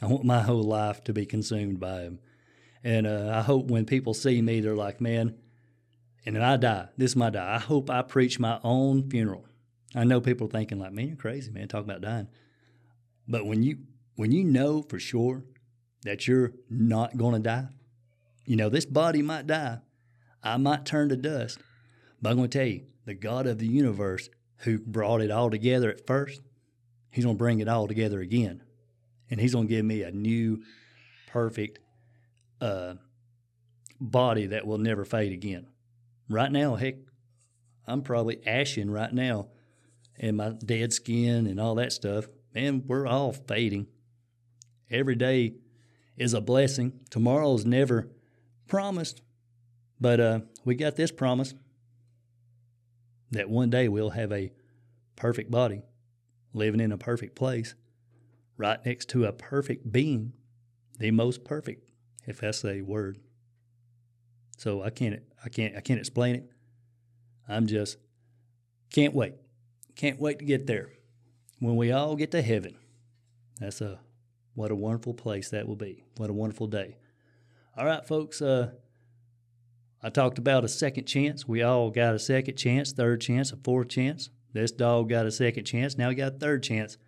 [0.00, 2.18] I want my whole life to be consumed by him.
[2.82, 5.36] And uh, I hope when people see me, they're like, man,
[6.24, 6.88] and then I die.
[6.96, 7.54] This is my die.
[7.54, 9.44] I hope I preach my own funeral.
[9.94, 12.28] I know people are thinking like, man, you're crazy, man, talk about dying.
[13.28, 13.78] But when you
[14.16, 15.44] when you know for sure
[16.02, 17.68] that you're not to die,
[18.44, 19.78] you know this body might die,
[20.42, 21.58] I might turn to dust,
[22.20, 24.28] but I'm going to tell you, the God of the universe
[24.58, 26.40] who brought it all together at first,
[27.10, 28.62] He's going to bring it all together again,
[29.30, 30.62] and He's going to give me a new,
[31.28, 31.78] perfect
[32.60, 32.94] uh,
[34.00, 35.66] body that will never fade again.
[36.28, 36.94] Right now, heck,
[37.86, 39.48] I'm probably ashing right now
[40.18, 43.86] and my dead skin and all that stuff, man, we're all fading.
[44.90, 45.54] Every day
[46.16, 47.00] is a blessing.
[47.10, 48.10] Tomorrow's never
[48.68, 49.22] promised,
[50.02, 51.54] but uh, we got this promise
[53.30, 54.50] that one day we'll have a
[55.14, 55.84] perfect body,
[56.52, 57.76] living in a perfect place,
[58.56, 60.32] right next to a perfect being,
[60.98, 61.88] the most perfect,
[62.26, 63.18] if that's a word.
[64.58, 66.50] So I can't, I can't, I can't explain it.
[67.48, 67.96] I'm just
[68.90, 69.34] can't wait,
[69.94, 70.90] can't wait to get there.
[71.60, 72.74] When we all get to heaven,
[73.60, 74.00] that's a
[74.54, 76.02] what a wonderful place that will be.
[76.16, 76.96] What a wonderful day.
[77.76, 78.42] All right, folks.
[78.42, 78.72] Uh,
[80.02, 81.46] I talked about a second chance.
[81.46, 84.30] We all got a second chance, third chance, a fourth chance.
[84.52, 85.96] This dog got a second chance.
[85.96, 86.98] Now he got a third chance.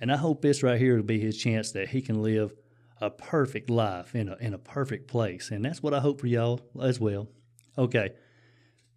[0.00, 2.54] And I hope this right here will be his chance that he can live
[3.00, 5.50] a perfect life in a, in a perfect place.
[5.50, 7.28] And that's what I hope for y'all as well.
[7.76, 8.10] Okay.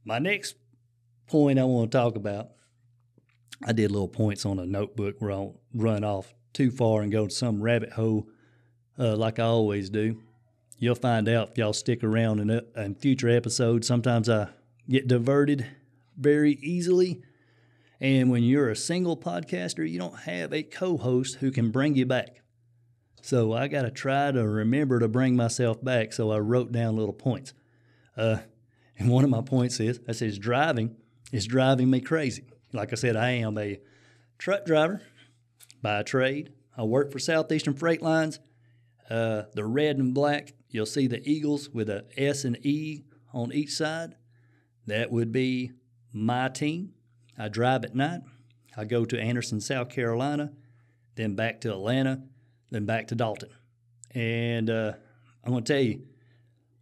[0.05, 0.55] My next
[1.27, 2.51] point I want to talk about,
[3.65, 7.11] I did little points on a notebook where I will run off too far and
[7.11, 8.27] go to some rabbit hole
[8.97, 10.21] uh, like I always do
[10.77, 13.87] you'll find out if y'all stick around in, a, in future episodes.
[13.87, 14.49] Sometimes I
[14.89, 15.65] get diverted
[16.17, 17.21] very easily.
[17.99, 21.95] And when you're a single podcaster, you don't have a co host who can bring
[21.95, 22.41] you back.
[23.21, 26.11] So I got to try to remember to bring myself back.
[26.11, 27.53] So I wrote down little points.
[28.17, 28.39] Uh,
[28.97, 30.97] and one of my points is I says, driving
[31.31, 32.43] is driving me crazy.
[32.73, 33.79] Like I said, I am a
[34.37, 35.01] truck driver
[35.81, 36.51] by trade.
[36.77, 38.39] I work for Southeastern Freight Lines.
[39.09, 43.53] Uh, the red and black You'll see the Eagles with a S and E on
[43.53, 44.15] each side.
[44.87, 45.71] That would be
[46.11, 46.93] my team.
[47.37, 48.21] I drive at night.
[48.75, 50.51] I go to Anderson, South Carolina,
[51.13, 52.23] then back to Atlanta,
[52.71, 53.49] then back to Dalton.
[54.15, 54.93] And uh,
[55.43, 56.07] I'm going to tell you,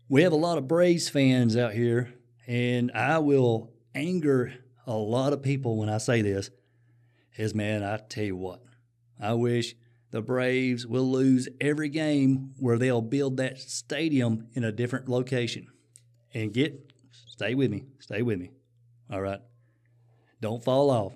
[0.07, 2.13] we have a lot of Braves fans out here,
[2.47, 4.53] and I will anger
[4.87, 6.49] a lot of people when I say this.
[7.35, 8.63] Is man, I tell you what,
[9.19, 9.75] I wish
[10.11, 15.67] the Braves will lose every game where they'll build that stadium in a different location.
[16.33, 16.93] And get,
[17.27, 18.51] stay with me, stay with me.
[19.11, 19.39] All right.
[20.41, 21.13] Don't fall off.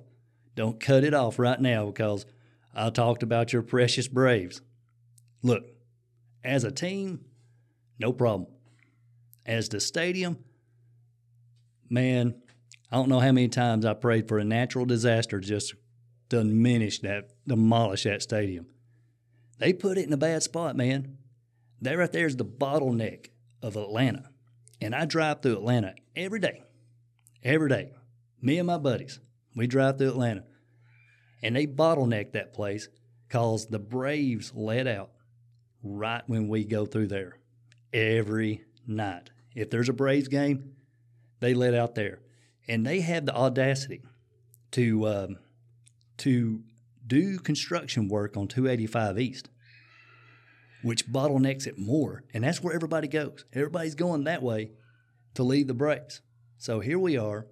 [0.55, 2.25] Don't cut it off right now because
[2.73, 4.61] I talked about your precious Braves.
[5.43, 5.65] Look,
[6.43, 7.25] as a team,
[7.99, 8.47] no problem.
[9.45, 10.37] As the stadium,
[11.89, 12.35] man,
[12.91, 15.75] I don't know how many times I prayed for a natural disaster to just
[16.29, 18.67] diminish that, demolish that stadium.
[19.57, 21.17] They put it in a bad spot, man.
[21.81, 23.27] That right there is the bottleneck
[23.61, 24.29] of Atlanta.
[24.81, 26.63] And I drive through Atlanta every day.
[27.43, 27.91] Every day.
[28.41, 29.19] Me and my buddies,
[29.55, 30.43] we drive through Atlanta.
[31.41, 32.89] And they bottleneck that place
[33.27, 35.11] because the Braves let out
[35.83, 37.39] right when we go through there
[37.93, 39.29] every night.
[39.55, 40.73] If there's a Braves game,
[41.39, 42.19] they let out there.
[42.67, 44.01] And they have the audacity
[44.71, 45.37] to um,
[46.17, 46.63] to
[47.05, 49.49] do construction work on 285 East,
[50.81, 52.23] which bottlenecks it more.
[52.33, 53.45] And that's where everybody goes.
[53.53, 54.71] Everybody's going that way
[55.35, 56.21] to leave the Braves.
[56.57, 57.47] So here we are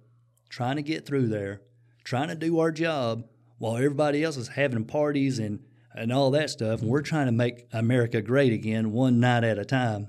[0.48, 1.62] trying to get through there,
[2.04, 3.24] trying to do our job
[3.58, 5.60] while everybody else is having parties and,
[5.94, 6.80] and all that stuff.
[6.80, 10.08] And we're trying to make America great again one night at a time.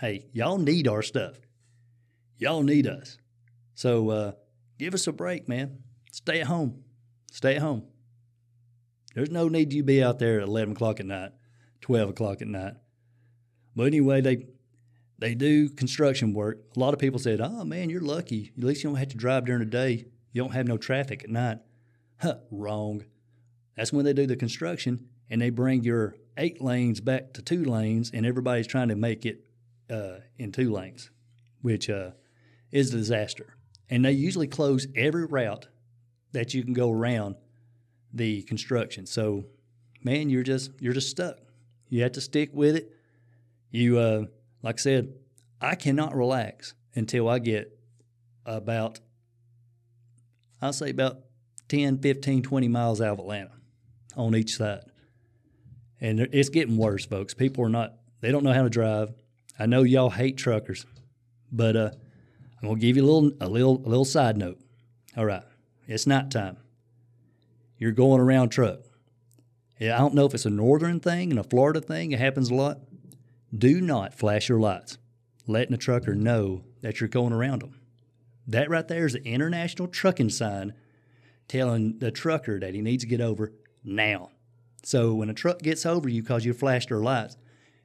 [0.00, 1.38] Hey, y'all need our stuff.
[2.38, 3.18] Y'all need us.
[3.74, 4.32] So uh,
[4.78, 5.82] give us a break, man.
[6.12, 6.84] Stay at home.
[7.30, 7.84] Stay at home.
[9.14, 11.32] There's no need you be out there at 11 o'clock at night,
[11.80, 12.74] 12 o'clock at night.
[13.74, 14.46] But anyway, they
[15.18, 16.58] they do construction work.
[16.74, 18.52] A lot of people said, "Oh man, you're lucky.
[18.56, 20.06] At least you don't have to drive during the day.
[20.32, 21.58] You don't have no traffic at night."
[22.20, 23.04] Huh, wrong.
[23.76, 27.64] That's when they do the construction and they bring your eight lanes back to two
[27.64, 29.44] lanes, and everybody's trying to make it
[29.88, 31.10] uh, in two lanes,
[31.62, 32.10] which uh,
[32.72, 33.56] is a disaster.
[33.88, 35.68] And they usually close every route
[36.32, 37.36] that you can go around
[38.12, 39.06] the construction.
[39.06, 39.44] So,
[40.02, 41.38] man, you're just you're just stuck.
[41.88, 42.92] You have to stick with it.
[43.70, 44.24] You, uh,
[44.62, 45.14] like I said,
[45.60, 47.78] I cannot relax until I get
[48.46, 49.00] about,
[50.62, 51.18] I'll say about
[51.68, 53.52] 10, 15, 20 miles out of Atlanta
[54.16, 54.84] on each side.
[56.00, 57.34] And it's getting worse, folks.
[57.34, 59.12] People are not, they don't know how to drive.
[59.58, 60.86] I know y'all hate truckers,
[61.52, 61.90] but uh,
[62.62, 64.58] I'm gonna give you a little, a little, a little side note.
[65.16, 65.42] All right,
[65.86, 66.56] it's night time
[67.80, 68.80] you're going around truck.
[69.80, 72.12] Yeah, I don't know if it's a northern thing and a Florida thing.
[72.12, 72.78] It happens a lot.
[73.56, 74.98] Do not flash your lights,
[75.46, 77.80] letting the trucker know that you're going around them.
[78.46, 80.74] That right there is an international trucking sign
[81.48, 83.52] telling the trucker that he needs to get over
[83.82, 84.30] now.
[84.82, 87.38] So when a truck gets over you because you flashed their lights,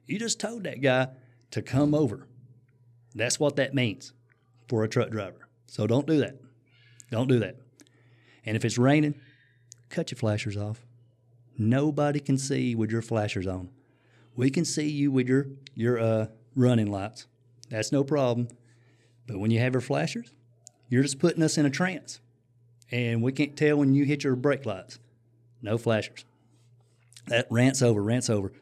[0.04, 1.08] you just told that guy
[1.52, 2.28] to come over.
[3.14, 4.12] That's what that means
[4.68, 5.48] for a truck driver.
[5.66, 6.38] So don't do that.
[7.10, 7.56] Don't do that.
[8.44, 9.14] And if it's raining,
[9.88, 10.84] cut your flashers off.
[11.58, 13.70] Nobody can see with your flashers on.
[14.34, 17.26] We can see you with your your uh, running lights.
[17.70, 18.48] That's no problem.
[19.26, 20.32] But when you have your flashers,
[20.88, 22.20] you're just putting us in a trance,
[22.90, 24.98] and we can't tell when you hit your brake lights.
[25.62, 26.24] No flashers.
[27.26, 28.52] That rants over, rants over.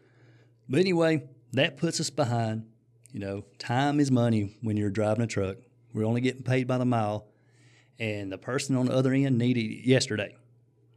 [0.68, 2.66] But anyway, that puts us behind.
[3.12, 5.58] You know, time is money when you're driving a truck.
[5.92, 7.26] We're only getting paid by the mile,
[7.98, 10.34] and the person on the other end needed it yesterday.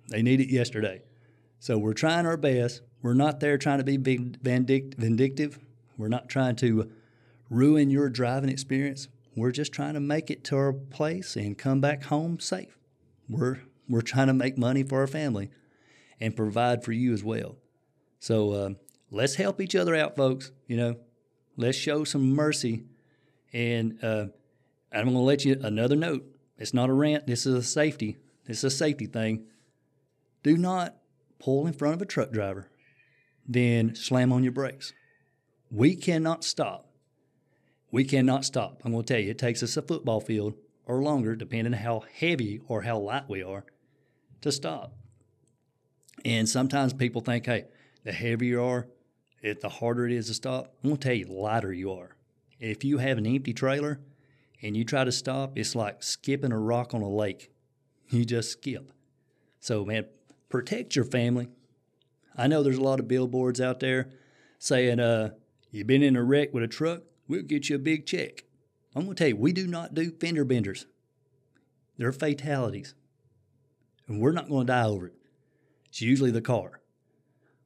[0.07, 1.01] They need it yesterday.
[1.59, 2.81] So we're trying our best.
[3.01, 5.59] We're not there trying to be vindictive.
[5.97, 6.89] We're not trying to
[7.49, 9.07] ruin your driving experience.
[9.35, 12.77] We're just trying to make it to our place and come back home safe.
[13.29, 15.49] We're we're trying to make money for our family
[16.19, 17.55] and provide for you as well.
[18.19, 18.69] So uh,
[19.11, 20.51] let's help each other out, folks.
[20.67, 20.95] You know,
[21.55, 22.83] let's show some mercy.
[23.53, 24.27] And uh,
[24.91, 26.25] I'm going to let you another note.
[26.57, 27.27] It's not a rant.
[27.27, 28.17] This is a safety.
[28.45, 29.45] This is a safety thing.
[30.47, 30.95] Do not
[31.39, 32.69] pull in front of a truck driver,
[33.45, 34.93] then slam on your brakes.
[35.69, 36.89] We cannot stop.
[37.91, 38.79] We cannot stop.
[38.85, 40.53] I'm going to tell you, it takes us a football field
[40.85, 43.65] or longer, depending on how heavy or how light we are,
[44.39, 44.93] to stop.
[46.23, 47.65] And sometimes people think, hey,
[48.05, 48.87] the heavier you are,
[49.41, 50.77] it, the harder it is to stop.
[50.81, 52.15] I'm going to tell you, the lighter you are.
[52.57, 53.99] If you have an empty trailer
[54.61, 57.51] and you try to stop, it's like skipping a rock on a lake.
[58.07, 58.93] You just skip.
[59.59, 60.05] So, man,
[60.49, 61.47] protect your family.
[62.35, 64.09] I know there's a lot of billboards out there
[64.59, 65.31] saying, uh,
[65.71, 68.43] you've been in a wreck with a truck, we'll get you a big check.
[68.95, 70.85] I'm going to tell you, we do not do fender benders.
[71.97, 72.95] They're fatalities.
[74.07, 75.13] And we're not going to die over it.
[75.89, 76.81] It's usually the car.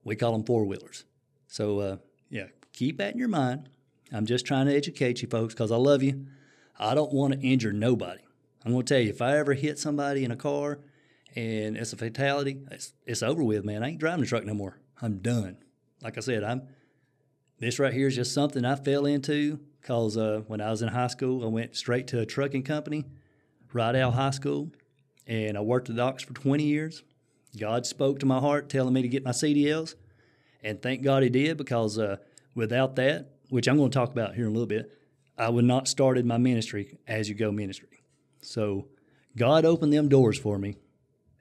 [0.04, 1.06] We call them four wheelers.
[1.48, 1.98] So, uh,
[2.30, 3.70] yeah, keep that in your mind.
[4.12, 6.26] I'm just trying to educate you folks because I love you.
[6.80, 8.22] I don't want to injure nobody.
[8.66, 10.80] I'm going to tell you, if I ever hit somebody in a car
[11.36, 13.84] and it's a fatality, it's, it's over with, man.
[13.84, 14.80] I ain't driving the truck no more.
[15.02, 15.58] I'm done.
[16.02, 16.64] Like I said, I'm.
[17.60, 20.90] This right here is just something I fell into because uh, when I was in
[20.90, 23.06] high school, I went straight to a trucking company,
[23.72, 24.72] Rydell High School,
[25.28, 27.04] and I worked the docks for 20 years.
[27.58, 29.96] God spoke to my heart, telling me to get my CDLs,
[30.64, 32.18] and thank God He did because uh,
[32.56, 34.92] without that, which I'm going to talk about here in a little bit,
[35.38, 38.04] I would not started my ministry as you go ministry.
[38.42, 38.88] So
[39.38, 40.78] God opened them doors for me,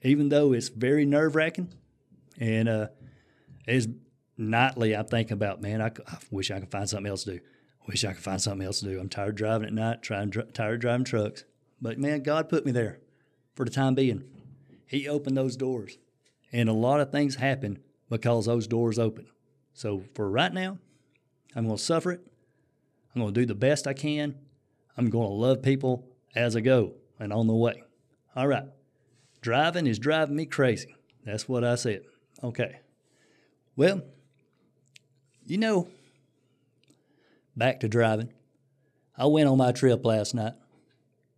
[0.03, 1.73] even though it's very nerve wracking.
[2.39, 2.89] And uh,
[3.67, 3.89] as
[4.37, 7.41] nightly, I think about, man, I, I, wish I could find something else to do.
[7.87, 9.01] Wish I could find something else to do.
[9.01, 11.45] I'm tired of driving at night, trying tired of driving trucks.
[11.81, 13.01] But man, God put me there
[13.55, 14.25] for the time being.
[14.87, 15.99] He opened those doors,
[16.53, 17.79] and a lot of things happen
[18.09, 19.27] because those doors open.
[19.73, 20.79] So for right now,
[21.55, 22.21] I'm going to suffer it.
[23.15, 24.37] I'm going to do the best I can.
[24.97, 27.83] I'm going to love people as I go and on the way.
[28.37, 28.67] All right.
[29.41, 30.95] Driving is driving me crazy.
[31.25, 32.03] That's what I said.
[32.43, 32.81] Okay.
[33.77, 34.03] Well,
[35.47, 35.89] you know,
[37.57, 38.33] back to driving.
[39.17, 40.55] I went on my trip last night.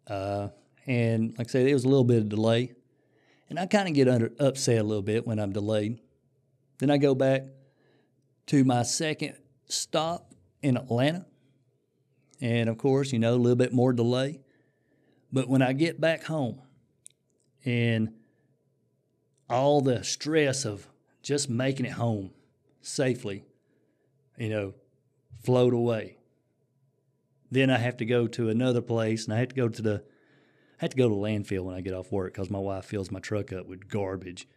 [0.06, 0.48] Uh,
[0.86, 2.72] and like I said, it was a little bit of delay.
[3.48, 5.98] And I kind of get under, upset a little bit when I'm delayed.
[6.78, 7.42] Then I go back
[8.46, 9.36] to my second
[9.66, 10.32] stop
[10.62, 11.26] in Atlanta.
[12.40, 14.40] And of course, you know, a little bit more delay.
[15.32, 16.60] But when I get back home
[17.64, 18.12] and
[19.48, 20.86] all the stress of
[21.22, 22.30] just making it home
[22.80, 23.44] safely,
[24.36, 24.74] you know,
[25.44, 26.16] float away.
[27.50, 30.02] Then I have to go to another place and I have to go to the
[30.80, 32.86] I have to go to the landfill when I get off work because my wife
[32.86, 34.48] fills my truck up with garbage.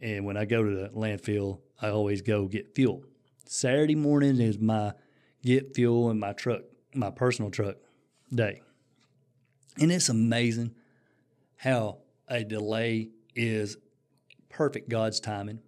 [0.00, 3.02] And when I go to the landfill, I always go get fuel.
[3.46, 4.92] Saturday morning is my
[5.42, 6.62] get fuel in my truck,
[6.94, 7.76] my personal truck
[8.32, 8.62] day.
[9.80, 10.76] And it's amazing
[11.56, 11.98] how
[12.28, 13.76] a delay is
[14.48, 15.60] perfect God's timing.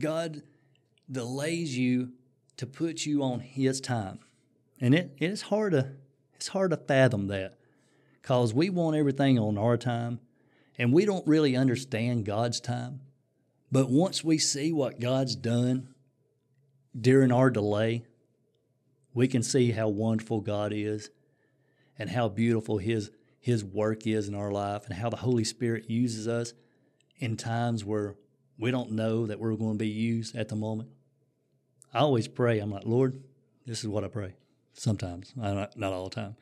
[0.00, 0.42] God
[1.10, 2.12] delays you
[2.56, 4.20] to put you on his time.
[4.80, 5.92] And it, it is hard to
[6.34, 7.58] it's hard to fathom that
[8.22, 10.20] because we want everything on our time
[10.78, 13.00] and we don't really understand God's time.
[13.70, 15.94] But once we see what God's done
[16.98, 18.04] during our delay,
[19.12, 21.10] we can see how wonderful God is
[21.98, 23.10] and how beautiful his
[23.40, 26.52] his work is in our life and how the Holy Spirit uses us
[27.16, 28.14] in times where
[28.58, 30.90] we don't know that we're going to be used at the moment.
[31.92, 32.58] I always pray.
[32.58, 33.22] I'm like, Lord,
[33.66, 34.34] this is what I pray.
[34.74, 36.36] Sometimes, not, not all the time.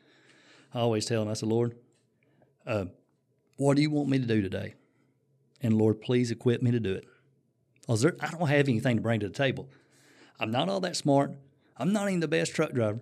[0.73, 1.75] I always tell him, I said, Lord,
[2.67, 2.85] uh,
[3.55, 4.75] what do you want me to do today?
[5.61, 7.05] And Lord, please equip me to do it.
[7.81, 9.69] Because I don't have anything to bring to the table.
[10.39, 11.33] I'm not all that smart.
[11.77, 12.99] I'm not even the best truck driver.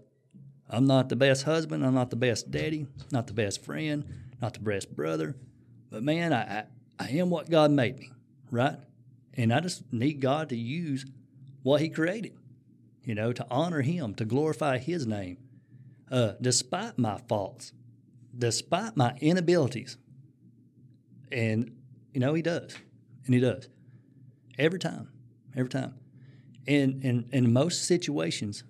[0.69, 1.85] I'm not the best husband.
[1.85, 2.87] I'm not the best daddy.
[3.11, 4.03] Not the best friend.
[4.41, 5.35] Not the best brother.
[5.89, 6.63] But man, I, I,
[6.99, 8.11] I am what God made me.
[8.51, 8.77] right?
[9.33, 11.05] And I just need God to use
[11.63, 12.35] what He created,
[13.03, 15.37] you know, to honor Him, to glorify His name,
[16.11, 17.71] uh, despite my faults,
[18.37, 19.97] despite my inabilities.
[21.31, 21.75] And,
[22.13, 22.75] you know, He does.
[23.25, 23.69] And He does.
[24.57, 25.09] Every time.
[25.55, 25.95] Every time.
[26.67, 28.63] And in, in most situations,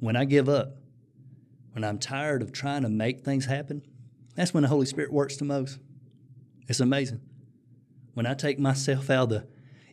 [0.00, 0.76] when I give up,
[1.72, 3.82] when I'm tired of trying to make things happen,
[4.34, 5.78] that's when the Holy Spirit works the most.
[6.68, 7.20] It's amazing.
[8.14, 9.46] When I take myself out of the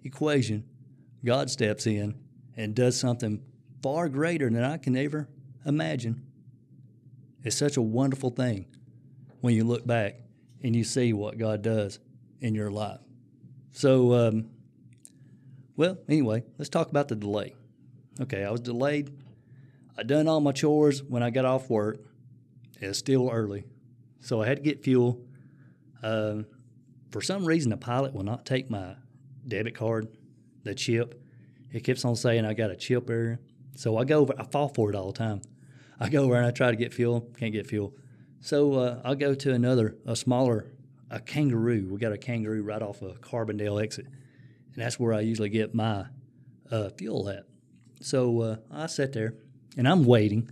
[0.04, 0.64] equation,
[1.24, 2.16] God steps in
[2.56, 3.42] and does something
[3.82, 5.28] far greater than I can ever
[5.66, 6.24] imagine.
[7.44, 8.66] It's such a wonderful thing
[9.42, 10.16] when you look back
[10.64, 12.00] and you see what God does
[12.42, 13.00] in your life.
[13.72, 14.50] So, um,
[15.76, 17.54] well, anyway, let's talk about the delay.
[18.20, 19.12] Okay, I was delayed.
[19.98, 21.98] I done all my chores when I got off work.
[22.80, 23.64] It's still early,
[24.22, 25.20] so I had to get fuel.
[26.04, 26.46] Um,
[27.12, 28.96] for some reason, the pilot will not take my
[29.48, 30.08] debit card,
[30.64, 31.24] the chip.
[31.72, 33.40] It keeps on saying I got a chip error.
[33.76, 35.42] So I go over, I fall for it all the time.
[36.00, 37.96] I go over and I try to get fuel, can't get fuel.
[38.40, 40.72] So uh, I'll go to another, a smaller,
[41.10, 41.88] a kangaroo.
[41.90, 44.06] We got a kangaroo right off of Carbondale exit.
[44.06, 46.06] And that's where I usually get my
[46.70, 47.46] uh, fuel at.
[48.02, 49.34] So uh, I sit there
[49.76, 50.50] and I'm waiting.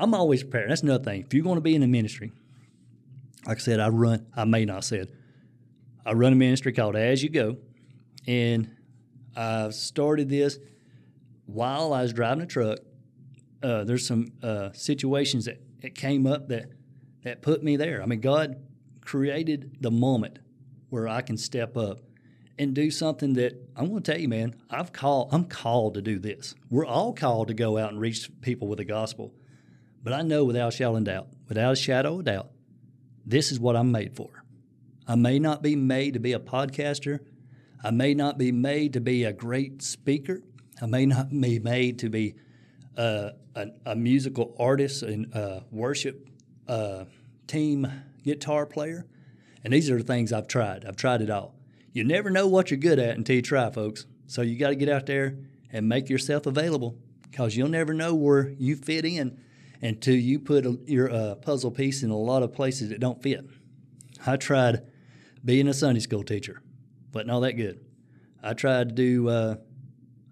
[0.00, 0.70] I'm always prepared.
[0.70, 1.22] That's another thing.
[1.22, 2.32] If you're going to be in the ministry,
[3.46, 5.12] like I said, I run, I may not said,
[6.04, 7.56] I run a ministry called As You Go,
[8.26, 8.70] and
[9.36, 10.58] I started this
[11.46, 12.78] while I was driving a truck.
[13.62, 16.70] Uh, there's some uh, situations that, that came up that
[17.26, 18.00] that put me there.
[18.00, 18.54] I mean, God
[19.00, 20.38] created the moment
[20.90, 21.98] where I can step up
[22.58, 24.54] and do something that I'm going to tell you, man.
[24.70, 25.28] I've called.
[25.32, 26.54] I'm called to do this.
[26.70, 29.34] We're all called to go out and reach people with the gospel.
[30.02, 32.50] But I know without a shadow of doubt, without a shadow of doubt,
[33.24, 34.44] this is what I'm made for.
[35.08, 37.20] I may not be made to be a podcaster.
[37.82, 40.42] I may not be made to be a great speaker.
[40.80, 42.34] I may not be made to be
[42.96, 46.28] uh, a, a, musical artist and uh, worship
[46.68, 47.04] uh,
[47.46, 47.90] team
[48.22, 49.06] guitar player.
[49.64, 50.84] And these are the things I've tried.
[50.84, 51.55] I've tried it all.
[51.96, 54.04] You never know what you're good at until you try, folks.
[54.26, 55.38] So you got to get out there
[55.72, 59.40] and make yourself available because you'll never know where you fit in
[59.80, 63.22] until you put a, your uh, puzzle piece in a lot of places that don't
[63.22, 63.46] fit.
[64.26, 64.82] I tried
[65.42, 66.60] being a Sunday school teacher.
[67.14, 67.80] Wasn't all that good.
[68.42, 69.56] I tried to do, uh,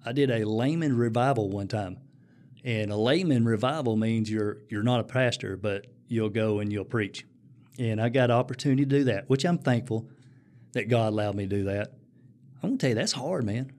[0.04, 1.96] I did a layman revival one time.
[2.62, 6.84] And a layman revival means you're you're not a pastor, but you'll go and you'll
[6.84, 7.24] preach.
[7.78, 10.10] And I got an opportunity to do that, which I'm thankful
[10.74, 11.92] that God allowed me to do that.
[12.62, 13.72] I'm gonna tell you that's hard, man.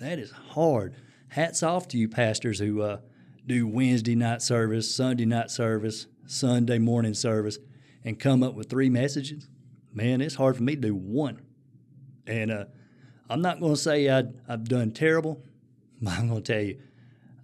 [0.00, 0.94] That is hard.
[1.28, 2.98] Hats off to you pastors who uh,
[3.46, 7.58] do Wednesday night service, Sunday night service, Sunday morning service,
[8.04, 9.48] and come up with three messages
[9.92, 11.40] man, it's hard for me to do one.
[12.26, 12.64] And uh,
[13.28, 15.42] I'm not to say i have done terrible,
[16.02, 16.80] but I'm to tell you,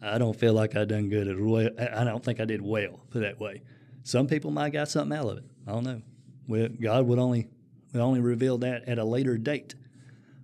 [0.03, 1.71] I don't feel like I've done good at well.
[1.79, 3.63] I don't think I did well, put that way.
[4.05, 5.45] Some people might got something out of it.
[5.67, 6.03] I don't know.
[6.47, 7.49] Well, God would only
[7.93, 9.74] would only revealed that at a later date.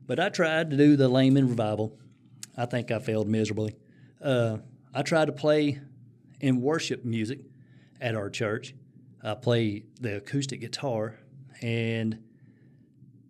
[0.07, 1.99] But I tried to do the layman revival.
[2.57, 3.77] I think I failed miserably.
[4.23, 4.59] Uh,
[4.95, 5.81] I tried to play
[6.41, 7.41] in worship music
[8.01, 8.75] at our church.
[9.23, 11.19] I play the acoustic guitar
[11.63, 12.19] and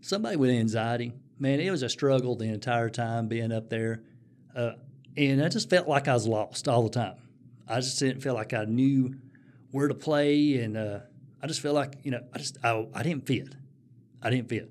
[0.01, 4.03] somebody with anxiety, man, it was a struggle the entire time being up there.
[4.55, 4.73] Uh,
[5.17, 7.17] and I just felt like I was lost all the time.
[7.69, 9.15] I just didn't feel like I knew
[9.71, 11.01] where to play, and uh,
[11.43, 13.55] I just felt like you know I just I, I didn't fit.
[14.23, 14.71] I didn't fit.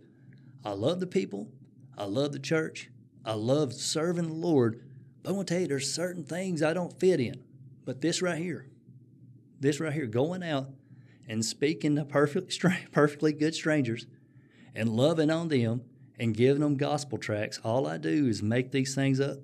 [0.63, 1.49] I love the people.
[1.97, 2.89] I love the church.
[3.25, 4.83] I love serving the Lord.
[5.21, 7.43] But I want to tell you, there's certain things I don't fit in.
[7.85, 8.67] But this right here,
[9.59, 10.69] this right here, going out
[11.27, 12.57] and speaking to perfect,
[12.91, 14.07] perfectly good strangers
[14.73, 15.81] and loving on them
[16.17, 19.37] and giving them gospel tracts, all I do is make these things up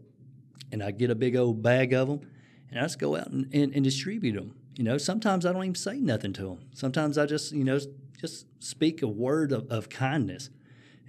[0.72, 2.22] and I get a big old bag of them
[2.70, 4.56] and I just go out and, and, and distribute them.
[4.76, 6.60] You know, sometimes I don't even say nothing to them.
[6.74, 7.80] Sometimes I just, you know,
[8.20, 10.50] just speak a word of, of kindness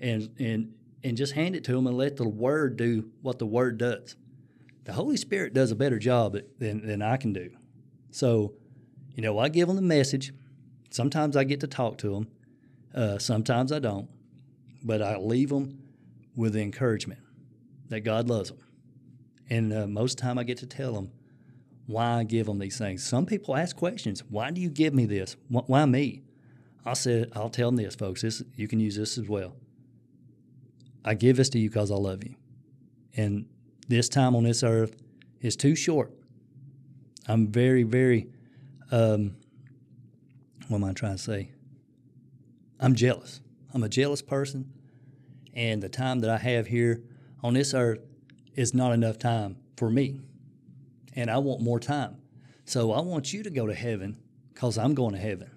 [0.00, 3.46] and, and, and just hand it to them and let the word do what the
[3.46, 4.16] word does.
[4.84, 7.50] The Holy Spirit does a better job than, than I can do.
[8.10, 8.54] So,
[9.14, 10.32] you know, I give them the message
[10.90, 12.28] Sometimes I get to talk to them,
[12.94, 14.08] uh, sometimes I don't,
[14.82, 15.82] but I leave them
[16.34, 17.20] with the encouragement
[17.88, 18.58] that God loves them.
[19.50, 21.10] And uh, most of the time I get to tell them
[21.86, 23.04] why I give them these things.
[23.04, 24.22] Some people ask questions.
[24.28, 25.36] Why do you give me this?
[25.48, 26.22] Why me?
[26.88, 28.22] I said, I'll tell them this, folks.
[28.22, 29.54] This you can use this as well.
[31.04, 32.34] I give this to you because I love you.
[33.16, 33.46] And
[33.88, 34.96] this time on this earth
[35.40, 36.12] is too short.
[37.26, 38.28] I'm very, very
[38.90, 39.36] um,
[40.68, 41.50] what am I trying to say?
[42.80, 43.40] I'm jealous.
[43.74, 44.72] I'm a jealous person,
[45.54, 47.02] And the time that I have here
[47.42, 48.00] on this earth
[48.54, 50.20] is not enough time for me.
[51.14, 52.16] And I want more time.
[52.64, 54.18] So I want you to go to heaven
[54.54, 55.50] because I'm going to heaven.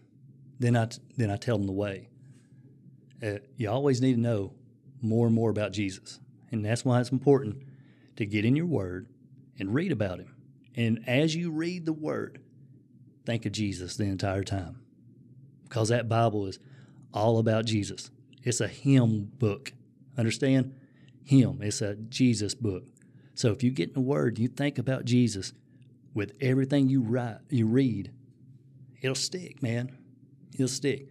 [0.62, 0.88] Then I,
[1.18, 2.08] then I tell them the way.
[3.22, 4.54] Uh, you always need to know
[5.02, 6.20] more and more about Jesus.
[6.52, 7.64] And that's why it's important
[8.18, 9.08] to get in your word
[9.58, 10.36] and read about him.
[10.76, 12.42] And as you read the word,
[13.26, 14.82] think of Jesus the entire time.
[15.64, 16.60] Because that Bible is
[17.12, 18.12] all about Jesus.
[18.44, 19.74] It's a Him book.
[20.16, 20.76] Understand?
[21.24, 21.60] Him.
[21.62, 22.84] It's a Jesus book.
[23.34, 25.54] So if you get in the word, you think about Jesus
[26.14, 28.12] with everything you write, you read,
[29.02, 29.98] it'll stick, man.
[30.54, 31.08] It'll stick.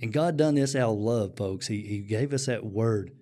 [0.00, 1.66] And God done this out of love, folks.
[1.66, 3.12] He, he gave us that word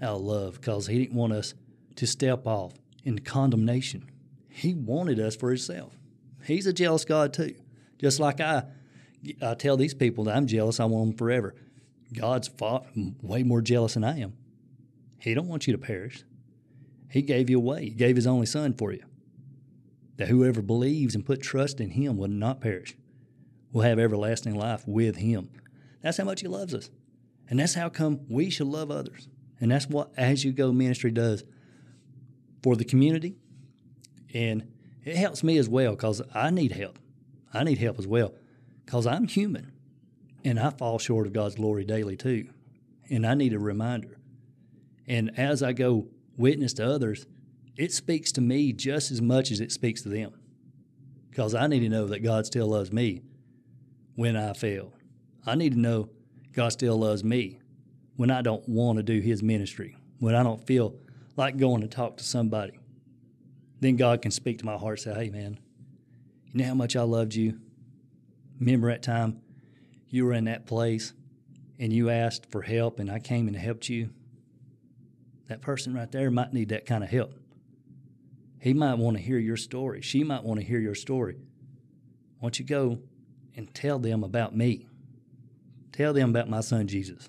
[0.00, 1.54] out of love because He didn't want us
[1.96, 4.10] to step off into condemnation.
[4.48, 5.96] He wanted us for Himself.
[6.44, 7.54] He's a jealous God too.
[7.98, 8.64] Just like I,
[9.40, 11.54] I tell these people that I'm jealous, I want them forever.
[12.12, 12.86] God's fought,
[13.22, 14.34] way more jealous than I am.
[15.18, 16.22] He don't want you to perish.
[17.08, 17.84] He gave you away.
[17.84, 19.04] He gave His only Son for you.
[20.16, 22.96] That whoever believes and put trust in Him will not perish,
[23.74, 25.50] will have everlasting life with Him.
[26.00, 26.88] That's how much He loves us.
[27.50, 29.28] And that's how come we should love others.
[29.60, 31.44] And that's what As You Go ministry does
[32.62, 33.36] for the community.
[34.32, 34.66] And
[35.04, 36.98] it helps me as well because I need help.
[37.52, 38.32] I need help as well
[38.86, 39.72] because I'm human
[40.44, 42.48] and I fall short of God's glory daily too.
[43.10, 44.18] And I need a reminder.
[45.06, 46.06] And as I go
[46.36, 47.26] witness to others,
[47.76, 50.32] it speaks to me just as much as it speaks to them
[51.30, 53.22] because I need to know that God still loves me
[54.14, 54.92] when I fail.
[55.46, 56.08] I need to know
[56.52, 57.58] God still loves me
[58.16, 60.94] when I don't want to do His ministry, when I don't feel
[61.36, 62.78] like going to talk to somebody.
[63.80, 65.58] Then God can speak to my heart and say, Hey, man,
[66.46, 67.58] you know how much I loved you?
[68.60, 69.40] Remember that time
[70.08, 71.12] you were in that place
[71.78, 74.10] and you asked for help and I came and helped you?
[75.48, 77.34] That person right there might need that kind of help.
[78.60, 80.00] He might want to hear your story.
[80.00, 81.36] She might want to hear your story.
[82.40, 83.00] Don't you go
[83.56, 84.86] and tell them about me?
[85.92, 87.28] Tell them about my son Jesus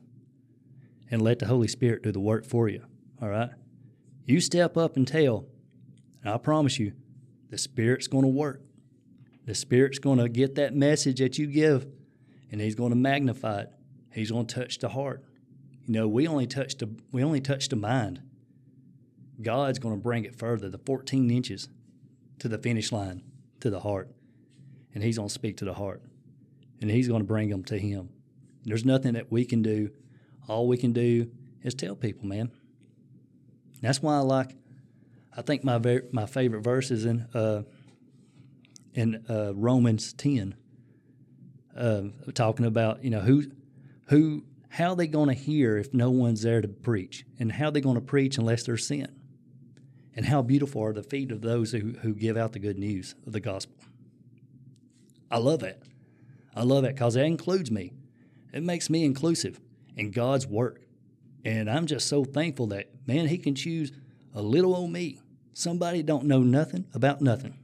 [1.12, 2.84] and let the Holy Spirit do the work for you.
[3.22, 3.52] All right?
[4.26, 5.46] You step up and tell,
[6.24, 6.94] and I promise you,
[7.50, 8.62] the Spirit's going to work.
[9.46, 11.86] The Spirit's going to get that message that you give,
[12.52, 13.72] and He's going to magnify it.
[14.12, 15.24] He's going to touch the heart.
[15.86, 18.22] You know, we only touch the we only touch the mind.
[19.42, 21.70] God's going to bring it further, the 14 inches
[22.40, 23.22] to the finish line,
[23.60, 24.10] to the heart,
[24.94, 26.02] and He's going to speak to the heart,
[26.82, 28.10] and He's going to bring them to Him.
[28.64, 29.92] There's nothing that we can do.
[30.48, 31.32] All we can do
[31.64, 32.52] is tell people, man.
[33.82, 34.56] That's why I like.
[35.36, 37.64] I think my ver- my favorite verse is in uh,
[38.94, 40.56] in uh, Romans ten,
[41.76, 42.04] uh,
[42.34, 43.44] talking about you know who
[44.08, 47.68] who how are they going to hear if no one's there to preach, and how
[47.68, 49.14] are they going to preach unless there's sin,
[50.16, 53.16] and how beautiful are the feet of those who who give out the good news
[53.28, 53.76] of the gospel.
[55.30, 55.82] I love that.
[56.56, 57.94] I love that because that includes me.
[58.54, 59.60] It makes me inclusive
[59.96, 60.82] in God's work.
[61.44, 63.92] And I'm just so thankful that, man, He can choose
[64.34, 65.20] a little old me,
[65.54, 67.58] somebody don't know nothing about nothing.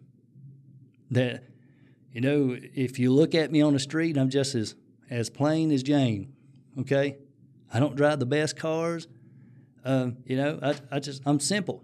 [1.10, 1.44] That,
[2.12, 4.76] you know, if you look at me on the street, I'm just as,
[5.10, 6.34] as plain as Jane,
[6.80, 7.18] okay?
[7.74, 9.08] I don't drive the best cars.
[9.84, 11.84] Um, you know, I, I just, I'm simple.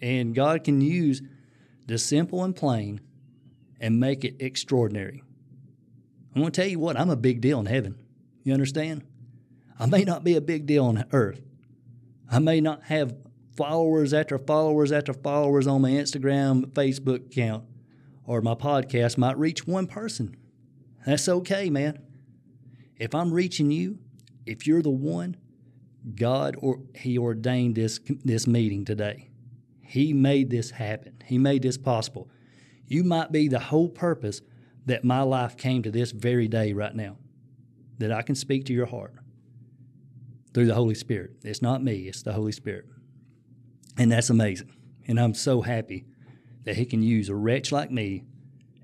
[0.00, 1.22] And God can use
[1.86, 3.00] the simple and plain
[3.80, 5.22] and make it extraordinary.
[6.34, 7.98] I'm going to tell you what, I'm a big deal in heaven.
[8.44, 9.04] You understand?
[9.78, 11.42] I may not be a big deal on earth.
[12.30, 13.16] I may not have
[13.56, 17.64] followers after followers after followers on my Instagram, Facebook account,
[18.24, 20.36] or my podcast might reach one person.
[21.04, 21.98] That's okay, man.
[22.96, 23.98] If I'm reaching you,
[24.46, 25.36] if you're the one,
[26.14, 29.28] God or He ordained this this meeting today.
[29.82, 31.14] He made this happen.
[31.24, 32.28] He made this possible.
[32.86, 34.40] You might be the whole purpose
[34.86, 37.16] that my life came to this very day right now,
[37.98, 39.14] that I can speak to your heart
[40.52, 41.32] through the Holy Spirit.
[41.44, 42.86] It's not me, it's the Holy Spirit.
[43.96, 44.72] And that's amazing.
[45.06, 46.06] And I'm so happy
[46.64, 48.24] that He can use a wretch like me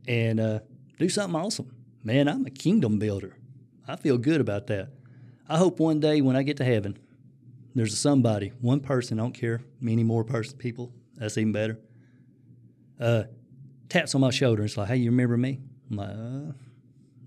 [0.07, 0.61] and uh,
[0.99, 1.73] do something awesome.
[2.03, 3.37] Man, I'm a kingdom builder.
[3.89, 4.91] I feel good about that.
[5.49, 6.99] I hope one day when I get to heaven,
[7.75, 11.79] there's somebody, one person, I don't care, many more person, people, that's even better,
[12.99, 13.25] uh,
[13.89, 15.61] taps on my shoulder and it's like, hey, you remember me?
[15.91, 16.53] I'm like, uh,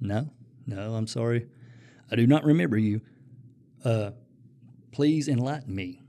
[0.01, 0.29] no,
[0.65, 1.47] no, I'm sorry.
[2.11, 3.01] I do not remember you.
[3.83, 4.11] Uh,
[4.91, 6.01] please enlighten me.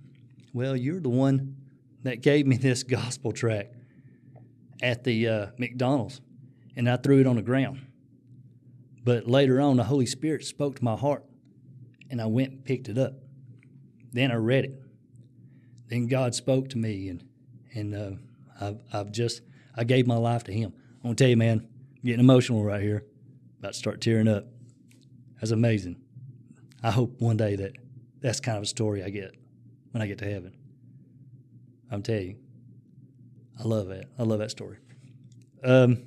[0.52, 1.56] Well, you're the one
[2.02, 3.74] that gave me this gospel tract
[4.82, 6.20] at the uh, McDonald's,
[6.76, 7.86] and I threw it on the ground.
[9.04, 11.24] But later on, the Holy Spirit spoke to my heart,
[12.10, 13.14] and I went and picked it up.
[14.12, 14.82] then I read it.
[15.88, 17.24] Then God spoke to me, and
[17.74, 18.10] and uh,
[18.60, 19.42] I've, I've just
[19.76, 20.72] I gave my life to Him.
[20.96, 21.68] I'm gonna tell you, man,
[22.04, 23.04] getting emotional right here.
[23.58, 24.46] About to start tearing up.
[25.40, 25.96] That's amazing.
[26.82, 27.72] I hope one day that
[28.20, 29.34] that's kind of a story I get
[29.92, 30.54] when I get to heaven.
[31.90, 32.36] I'm telling you,
[33.58, 34.06] I love it.
[34.18, 34.78] I love that story.
[35.62, 36.04] Um,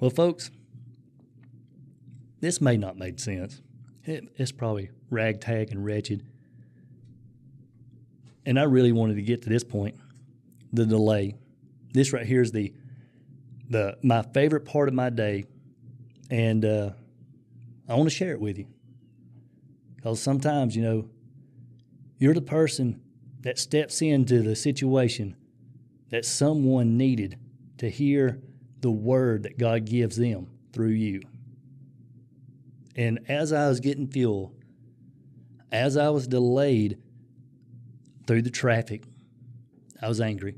[0.00, 0.50] well, folks,
[2.40, 3.60] this may not make sense.
[4.04, 6.26] It, it's probably ragtag and wretched.
[8.44, 9.96] And I really wanted to get to this point,
[10.72, 11.36] the delay.
[11.92, 12.74] This right here is the
[13.68, 15.44] the my favorite part of my day,
[16.30, 16.90] and uh,
[17.88, 18.66] I want to share it with you.
[19.96, 21.08] Because sometimes, you know,
[22.18, 23.00] you're the person
[23.40, 25.36] that steps into the situation
[26.10, 27.38] that someone needed
[27.78, 28.40] to hear
[28.80, 31.22] the word that God gives them through you.
[32.96, 34.54] And as I was getting fuel,
[35.72, 36.98] as I was delayed
[38.26, 39.02] through the traffic,
[40.00, 40.56] I was angry.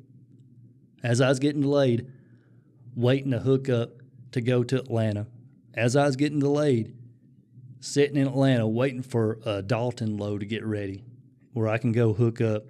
[1.02, 2.12] As I was getting delayed,
[2.96, 3.90] waiting to hook up
[4.32, 5.26] to go to Atlanta,
[5.74, 6.96] as I was getting delayed,
[7.78, 11.04] sitting in Atlanta waiting for a Dalton load to get ready
[11.52, 12.64] where I can go hook up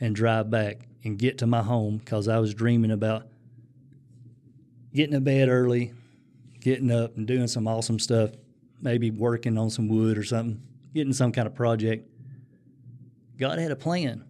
[0.00, 3.28] and drive back and get to my home because I was dreaming about
[4.92, 5.92] getting to bed early,
[6.60, 8.30] getting up and doing some awesome stuff,
[8.80, 10.60] maybe working on some wood or something,
[10.94, 12.10] getting some kind of project.
[13.38, 14.24] God had a plan.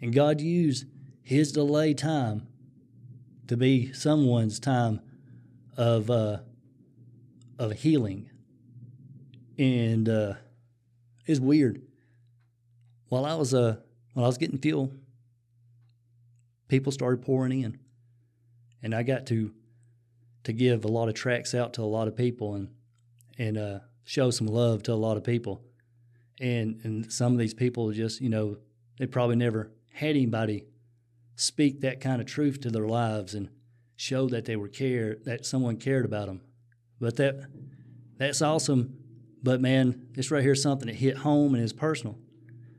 [0.00, 0.86] And God used
[1.22, 2.46] his delay time
[3.48, 5.00] to be someone's time
[5.76, 6.38] of uh,
[7.58, 8.30] of healing.
[9.58, 10.34] And uh,
[11.26, 11.82] it's weird.
[13.08, 13.76] While I was uh,
[14.14, 14.92] while I was getting fuel,
[16.68, 17.78] people started pouring in,
[18.82, 19.52] and I got to
[20.44, 22.68] to give a lot of tracts out to a lot of people and
[23.38, 25.62] and uh, show some love to a lot of people.
[26.40, 28.56] And and some of these people just you know
[28.98, 30.64] they probably never had anybody
[31.36, 33.48] speak that kind of truth to their lives and
[33.96, 36.40] show that they were care that someone cared about them.
[37.00, 37.46] But that
[38.16, 38.96] that's awesome.
[39.42, 42.18] But man, this right here is something that hit home and is personal.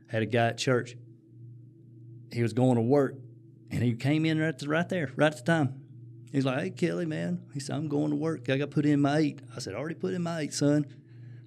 [0.08, 0.96] I had a guy at church.
[2.32, 3.14] He was going to work,
[3.70, 5.80] and he came in right, to, right there, right at the time.
[6.32, 8.48] He's like, "Hey, Kelly, man," he said, "I'm going to work.
[8.50, 9.40] I got to put in my eight.
[9.54, 10.86] I said, "I already put in my eight, son.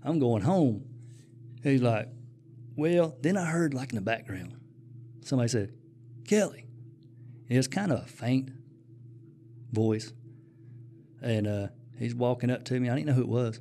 [0.03, 0.86] I'm going home."
[1.64, 2.07] He's like,
[2.76, 4.55] "Well," then I heard like in the background,
[5.22, 5.74] somebody said,
[6.26, 6.68] "Kelly."
[7.50, 8.52] It was kind of a faint
[9.72, 10.14] voice,
[11.22, 12.89] and uh, he's walking up to me.
[12.89, 13.60] I didn't know who it was,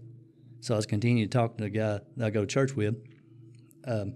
[0.61, 2.97] so I was continuing to talk to the guy that I go to church with.
[3.87, 4.15] Um,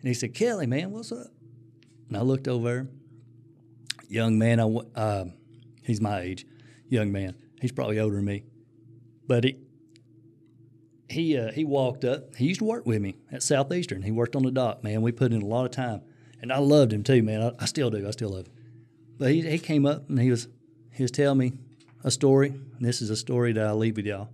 [0.00, 1.28] and he said, "Kelly, man, what's up?"
[2.08, 2.88] And I looked over.
[4.08, 4.64] Young man, I
[4.98, 5.24] uh,
[5.82, 6.46] he's my age.
[6.88, 8.44] Young man, he's probably older than me,
[9.26, 9.58] but he
[11.10, 12.34] he uh, he walked up.
[12.36, 14.02] He used to work with me at Southeastern.
[14.02, 14.82] He worked on the dock.
[14.82, 16.02] Man, we put in a lot of time,
[16.40, 17.42] and I loved him too, man.
[17.42, 18.06] I, I still do.
[18.06, 18.52] I still love him.
[19.18, 20.48] But he he came up and he was
[20.92, 21.52] he was telling me
[22.04, 22.48] a story.
[22.48, 24.28] And this is a story that I leave with y'all,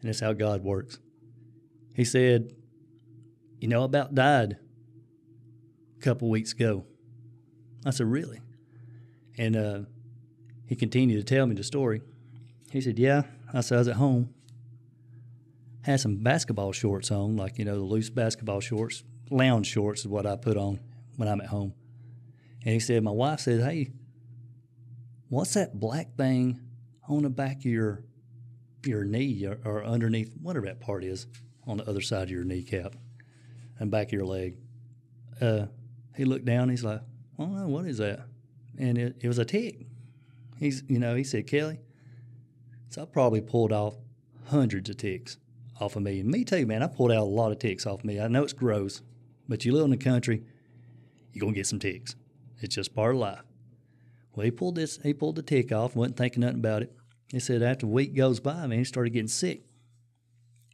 [0.00, 0.98] and it's how God works.
[1.94, 2.54] He said,
[3.60, 4.56] "You know, about died
[5.98, 6.86] a couple weeks ago."
[7.84, 8.40] I said, "Really?"
[9.36, 9.80] And uh,
[10.66, 12.00] he continued to tell me the story.
[12.70, 14.30] He said, "Yeah." I said, "I was at home."
[15.82, 20.08] had some basketball shorts on, like you know the loose basketball shorts, lounge shorts is
[20.08, 20.80] what I put on
[21.16, 21.74] when I'm at home.
[22.64, 23.92] And he said, my wife said, "Hey,
[25.28, 26.60] what's that black thing
[27.08, 28.04] on the back of your
[28.84, 31.26] your knee or, or underneath whatever that part is
[31.66, 32.94] on the other side of your kneecap
[33.78, 34.56] and back of your leg?"
[35.40, 35.66] Uh,
[36.16, 36.68] he looked down.
[36.68, 37.00] He's like,
[37.38, 38.20] "I don't know what is that,"
[38.78, 39.86] and it, it was a tick.
[40.58, 41.80] He's you know he said, "Kelly."
[42.88, 43.96] So I probably pulled off
[44.46, 45.38] hundreds of ticks
[45.80, 46.20] off of me.
[46.20, 46.82] And me too, man.
[46.82, 48.20] I pulled out a lot of ticks off of me.
[48.20, 49.02] I know it's gross,
[49.48, 50.44] but you live in the country,
[51.34, 52.16] you're gonna get some ticks.
[52.60, 53.42] It's just part of life.
[54.34, 54.98] Well, he pulled this.
[55.02, 55.94] He pulled the tick off.
[55.94, 56.96] wasn't thinking nothing about it.
[57.30, 59.62] He said after a week goes by, man, he started getting sick,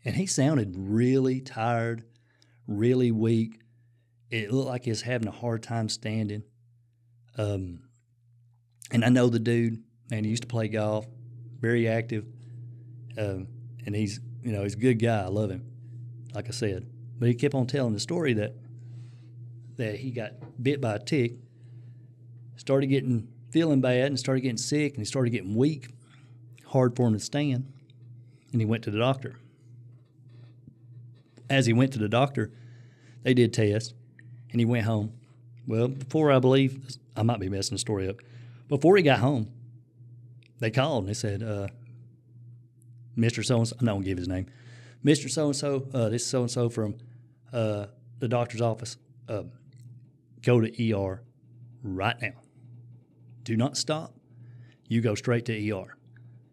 [0.04, 2.04] and he sounded really tired,
[2.66, 3.60] really weak.
[4.30, 6.44] It looked like he was having a hard time standing.
[7.36, 7.80] Um,
[8.90, 10.24] and I know the dude, man.
[10.24, 11.06] He used to play golf,
[11.60, 12.26] very active,
[13.18, 13.48] um,
[13.84, 15.22] and he's you know, he's a good guy.
[15.22, 15.64] I love him,
[16.34, 16.86] like I said.
[17.18, 18.54] But he kept on telling the story that
[19.80, 21.34] that he got bit by a tick,
[22.56, 25.88] started getting feeling bad, and started getting sick, and he started getting weak,
[26.66, 27.72] hard for him to stand,
[28.52, 29.36] and he went to the doctor.
[31.48, 32.52] As he went to the doctor,
[33.22, 33.92] they did tests,
[34.52, 35.12] and he went home.
[35.66, 38.16] Well, before I believe, I might be messing the story up.
[38.68, 39.50] Before he got home,
[40.60, 41.68] they called and they said, uh,
[43.16, 43.44] Mr.
[43.44, 44.46] So and so, I'm not gonna give his name.
[45.04, 45.28] Mr.
[45.28, 46.96] So and so, this is so and so from
[47.52, 47.86] uh,
[48.20, 48.96] the doctor's office.
[49.28, 49.44] Uh,
[50.42, 51.22] go to ER
[51.82, 52.42] right now.
[53.44, 54.14] Do not stop.
[54.88, 55.96] You go straight to ER.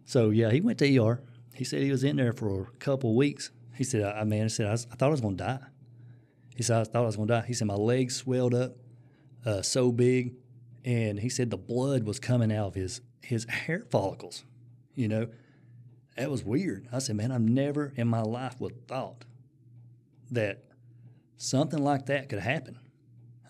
[0.06, 1.22] So yeah, he went to ER.
[1.54, 3.52] He said he was in there for a couple weeks.
[3.76, 5.60] He said, I, I man, I said I, was, I thought I was to die.
[6.56, 7.44] He said I thought I was to die.
[7.48, 8.76] He said my legs swelled up
[9.46, 10.36] uh, so big,
[10.86, 14.46] and he said the blood was coming out of his his hair follicles.
[14.96, 15.28] You know,
[16.16, 16.88] that was weird.
[16.92, 19.26] I said, man, I've never in my life would thought
[20.32, 20.64] that
[21.38, 22.80] something like that could happen.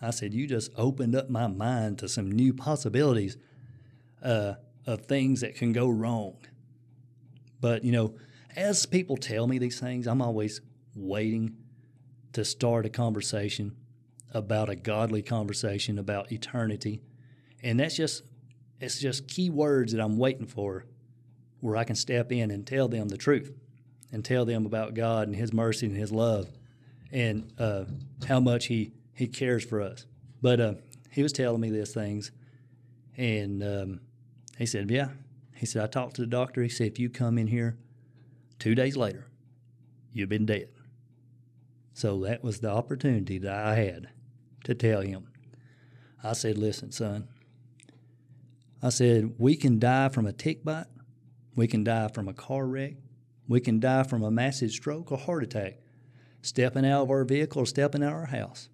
[0.00, 3.36] I said, you just opened up my mind to some new possibilities
[4.22, 4.54] uh,
[4.86, 6.36] of things that can go wrong.
[7.60, 8.14] But, you know,
[8.54, 10.60] as people tell me these things, I'm always
[10.94, 11.56] waiting
[12.32, 13.76] to start a conversation
[14.32, 17.00] about a godly conversation about eternity.
[17.62, 18.22] And that's just
[18.80, 20.86] it's just key words that I'm waiting for
[21.60, 23.52] where I can step in and tell them the truth
[24.12, 26.48] and tell them about God and his mercy and his love
[27.10, 27.84] and uh,
[28.26, 30.06] how much he he cares for us.
[30.40, 30.74] But uh,
[31.10, 32.30] he was telling me these things,
[33.16, 34.00] and um,
[34.56, 35.08] he said, "Yeah."
[35.56, 36.62] He said, "I talked to the doctor.
[36.62, 37.76] He said if you come in here
[38.60, 39.26] two days later,
[40.12, 40.68] you've been dead."
[41.94, 44.08] So that was the opportunity that I had
[44.62, 45.26] to tell him.
[46.22, 47.26] I said, "Listen, son."
[48.80, 50.86] I said, "We can die from a tick bite.
[51.56, 52.94] We can die from a car wreck.
[53.48, 55.80] We can die from a massive stroke or heart attack."
[56.40, 58.68] stepping out of our vehicle or stepping out of our house.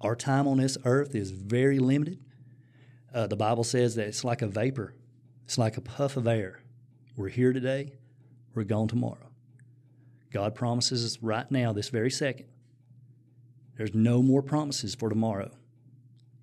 [0.00, 2.18] Our time on this earth is very limited.
[3.12, 4.94] Uh, the Bible says that it's like a vapor,
[5.44, 6.60] it's like a puff of air.
[7.16, 7.92] We're here today,
[8.54, 9.30] we're gone tomorrow.
[10.32, 12.46] God promises us right now, this very second,
[13.76, 15.50] there's no more promises for tomorrow.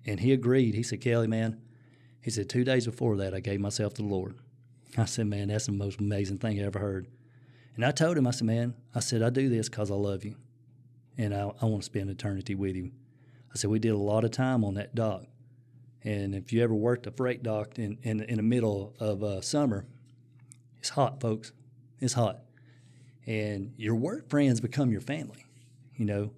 [0.04, 0.74] And he agreed.
[0.74, 1.60] He said, Kelly, man,
[2.20, 4.34] he said, two days before that, I gave myself to the Lord.
[4.96, 7.06] I said, man, that's the most amazing thing I ever heard.
[7.76, 10.24] And I told him, I said, man, I said, I do this because I love
[10.24, 10.34] you.
[11.16, 12.90] And I, I want to spend eternity with you.
[13.52, 15.24] I said, we did a lot of time on that dock.
[16.02, 19.40] And if you ever worked a freight dock in, in, in the middle of uh,
[19.40, 19.86] summer,
[20.78, 21.52] it's hot, folks.
[22.00, 22.40] It's hot.
[23.26, 25.44] And your work friends become your family.
[25.96, 26.30] You know,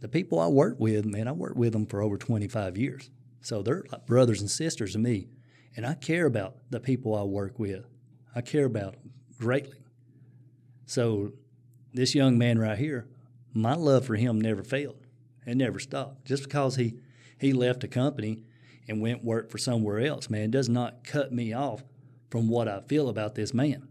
[0.00, 3.10] the people I work with, man, I worked with them for over 25 years.
[3.42, 5.28] So they're like brothers and sisters to me.
[5.76, 7.84] And I care about the people I work with.
[8.34, 9.78] I care about them greatly.
[10.86, 11.32] So
[11.92, 13.08] this young man right here,
[13.52, 14.99] my love for him never failed.
[15.46, 16.24] It never stopped.
[16.24, 16.96] Just because he,
[17.38, 18.44] he left a company
[18.88, 21.82] and went work for somewhere else, man, does not cut me off
[22.30, 23.88] from what I feel about this man.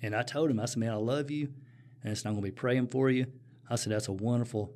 [0.00, 1.52] And I told him, I said, man, I love you,
[2.02, 3.26] and it's not going to be praying for you.
[3.70, 4.74] I said, that's a wonderful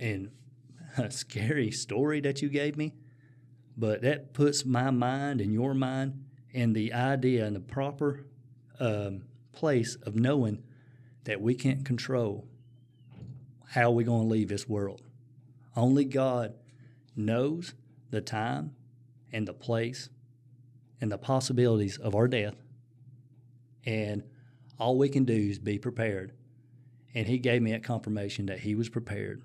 [0.00, 0.30] and
[0.96, 2.94] a scary story that you gave me,
[3.76, 8.26] but that puts my mind and your mind in the idea and the proper
[8.80, 9.22] um,
[9.52, 10.62] place of knowing
[11.24, 12.46] that we can't control
[13.68, 15.02] how we're going to leave this world.
[15.76, 16.54] Only God
[17.16, 17.74] knows
[18.10, 18.74] the time
[19.32, 20.08] and the place
[21.00, 22.54] and the possibilities of our death.
[23.84, 24.22] And
[24.78, 26.32] all we can do is be prepared.
[27.14, 29.42] And he gave me that confirmation that he was prepared.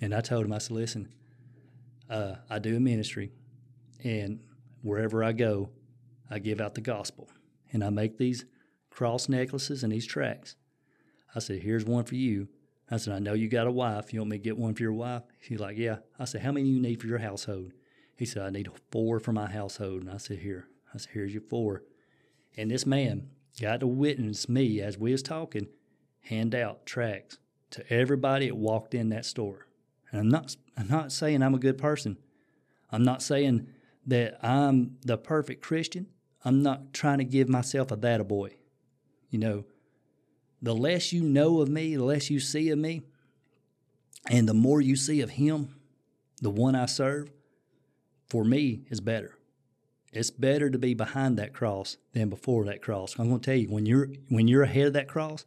[0.00, 1.08] And I told him, I said, listen,
[2.10, 3.32] uh, I do a ministry,
[4.02, 4.40] and
[4.82, 5.70] wherever I go,
[6.30, 7.28] I give out the gospel.
[7.72, 8.44] And I make these
[8.90, 10.56] cross necklaces and these tracts.
[11.34, 12.48] I said, Here's one for you.
[12.90, 14.12] I said, I know you got a wife.
[14.12, 15.22] You want me to get one for your wife?
[15.40, 15.98] He's like, Yeah.
[16.18, 17.72] I said, How many you need for your household?
[18.16, 20.02] He said, I need four for my household.
[20.02, 20.68] And I said, Here.
[20.94, 21.82] I said, Here's your four.
[22.56, 23.30] And this man
[23.60, 25.68] got to witness me as we was talking,
[26.22, 27.38] hand out tracts
[27.70, 29.68] to everybody that walked in that store.
[30.10, 32.16] And I'm not I'm not saying I'm a good person.
[32.90, 33.68] I'm not saying
[34.06, 36.06] that I'm the perfect Christian.
[36.44, 38.56] I'm not trying to give myself a that a boy.
[39.28, 39.64] You know,
[40.60, 43.02] the less you know of me, the less you see of me,
[44.28, 45.74] and the more you see of Him,
[46.40, 47.30] the one I serve,
[48.28, 49.38] for me is better.
[50.12, 53.18] It's better to be behind that cross than before that cross.
[53.18, 55.44] I'm going to tell you when you're when you're ahead of that cross,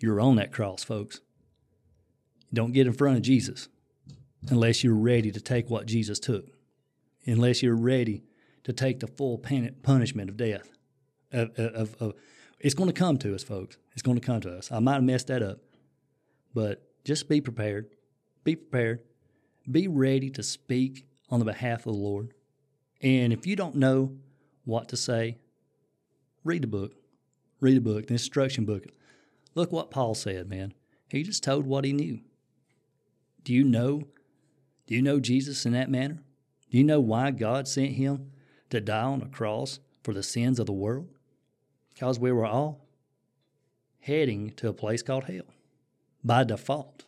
[0.00, 1.20] you're on that cross, folks.
[2.52, 3.68] Don't get in front of Jesus
[4.48, 6.46] unless you're ready to take what Jesus took.
[7.26, 8.24] Unless you're ready
[8.64, 10.68] to take the full punishment of death,
[11.32, 12.14] of, of, of
[12.60, 13.78] it's going to come to us, folks.
[13.92, 14.70] It's going to come to us.
[14.70, 15.58] I might have messed that up,
[16.54, 17.86] but just be prepared.
[18.44, 19.00] Be prepared.
[19.70, 22.34] Be ready to speak on the behalf of the Lord.
[23.02, 24.16] And if you don't know
[24.64, 25.38] what to say,
[26.44, 26.92] read the book.
[27.60, 28.86] Read the book, the instruction book.
[29.54, 30.74] Look what Paul said, man.
[31.08, 32.20] He just told what he knew.
[33.42, 34.04] Do you know?
[34.86, 36.22] Do you know Jesus in that manner?
[36.70, 38.30] Do you know why God sent him
[38.70, 41.08] to die on a cross for the sins of the world?
[42.00, 42.80] Because we were all
[44.00, 45.44] heading to a place called hell
[46.24, 47.04] by default.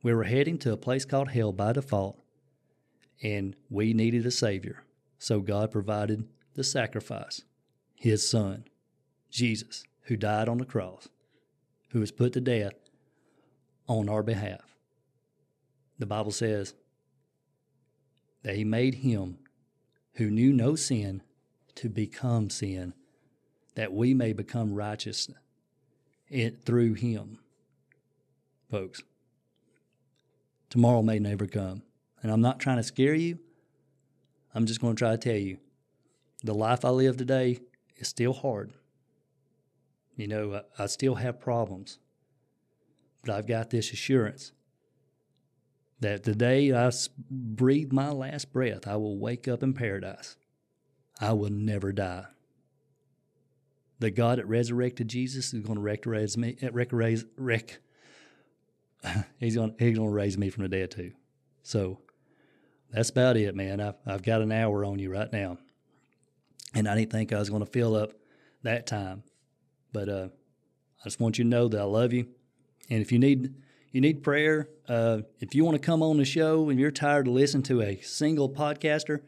[0.00, 2.16] We were heading to a place called hell by default,
[3.20, 4.84] and we needed a Savior.
[5.18, 7.42] So God provided the sacrifice,
[7.96, 8.62] His Son,
[9.28, 11.08] Jesus, who died on the cross,
[11.88, 12.74] who was put to death
[13.88, 14.76] on our behalf.
[15.98, 16.74] The Bible says
[18.44, 19.38] that He made Him
[20.14, 21.22] who knew no sin
[21.74, 22.94] to become sin,
[23.80, 25.30] that we may become righteous
[26.28, 27.38] it, through Him.
[28.70, 29.02] Folks,
[30.68, 31.82] tomorrow may never come.
[32.22, 33.38] And I'm not trying to scare you.
[34.54, 35.56] I'm just going to try to tell you
[36.44, 37.60] the life I live today
[37.96, 38.74] is still hard.
[40.14, 41.98] You know, I, I still have problems.
[43.24, 44.52] But I've got this assurance
[46.00, 46.90] that the day I
[47.30, 50.36] breathe my last breath, I will wake up in paradise.
[51.18, 52.26] I will never die.
[54.00, 56.56] The God that resurrected Jesus is going to raise me.
[56.90, 57.78] Raise, rec,
[59.38, 61.12] he's going he's going to raise me from the dead too.
[61.62, 62.00] So
[62.90, 63.80] that's about it, man.
[63.80, 65.58] I've I've got an hour on you right now,
[66.74, 68.12] and I didn't think I was going to fill up
[68.62, 69.22] that time,
[69.92, 70.28] but uh,
[71.00, 72.26] I just want you to know that I love you,
[72.88, 73.54] and if you need
[73.92, 77.26] you need prayer, uh, if you want to come on the show and you're tired
[77.26, 79.20] of listening to a single podcaster,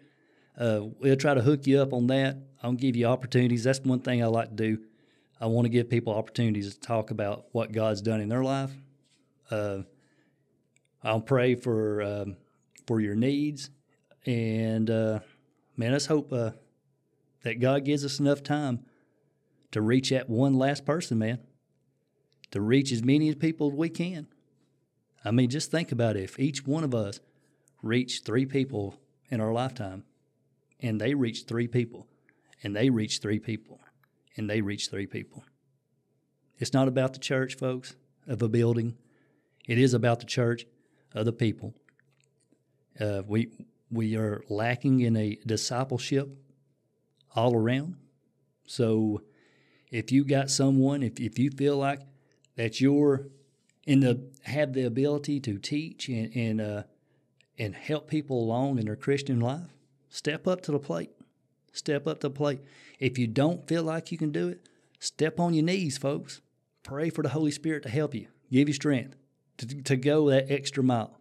[0.58, 2.38] uh, we'll try to hook you up on that.
[2.62, 3.64] I'll give you opportunities.
[3.64, 4.78] That's one thing I like to do.
[5.40, 8.70] I want to give people opportunities to talk about what God's done in their life.
[9.50, 9.78] Uh,
[11.02, 12.36] I'll pray for um,
[12.86, 13.70] for your needs,
[14.24, 15.18] and uh,
[15.76, 16.52] man, let's hope uh,
[17.42, 18.84] that God gives us enough time
[19.72, 21.40] to reach that one last person, man,
[22.52, 24.28] to reach as many people as we can.
[25.24, 26.22] I mean, just think about it.
[26.22, 27.18] If each one of us
[27.82, 28.94] reached three people
[29.28, 30.04] in our lifetime,
[30.78, 32.06] and they reached three people,
[32.62, 33.80] and they reached three people,
[34.36, 35.44] and they reached three people.
[36.58, 37.96] It's not about the church, folks,
[38.26, 38.96] of a building.
[39.66, 40.66] It is about the church
[41.14, 41.74] of the people.
[43.00, 43.50] Uh, we
[43.90, 46.28] we are lacking in a discipleship
[47.34, 47.96] all around.
[48.66, 49.22] So
[49.90, 52.00] if you got someone, if if you feel like
[52.56, 53.28] that you're
[53.86, 56.82] in the have the ability to teach and and uh,
[57.58, 59.74] and help people along in their Christian life,
[60.08, 61.10] step up to the plate.
[61.72, 62.60] Step up to the plate.
[62.98, 64.68] If you don't feel like you can do it,
[64.98, 66.40] step on your knees, folks.
[66.82, 69.16] Pray for the Holy Spirit to help you, give you strength
[69.58, 71.18] to, to go that extra mile.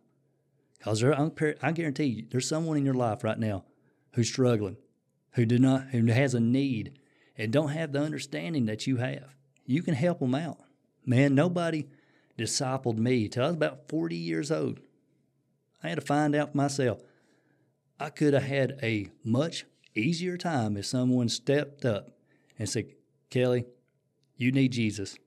[0.77, 3.65] Because I guarantee you, there's someone in your life right now
[4.13, 4.77] who's struggling,
[5.33, 6.99] who do not, who has a need,
[7.37, 9.35] and don't have the understanding that you have.
[9.65, 10.57] You can help them out.
[11.05, 11.87] Man, nobody
[12.37, 14.79] discipled me till I was about 40 years old.
[15.83, 16.99] I had to find out for myself.
[17.99, 19.65] I could have had a much
[19.95, 22.09] easier time if someone stepped up
[22.57, 22.85] and said,
[23.29, 23.65] Kelly,
[24.35, 25.17] you need Jesus.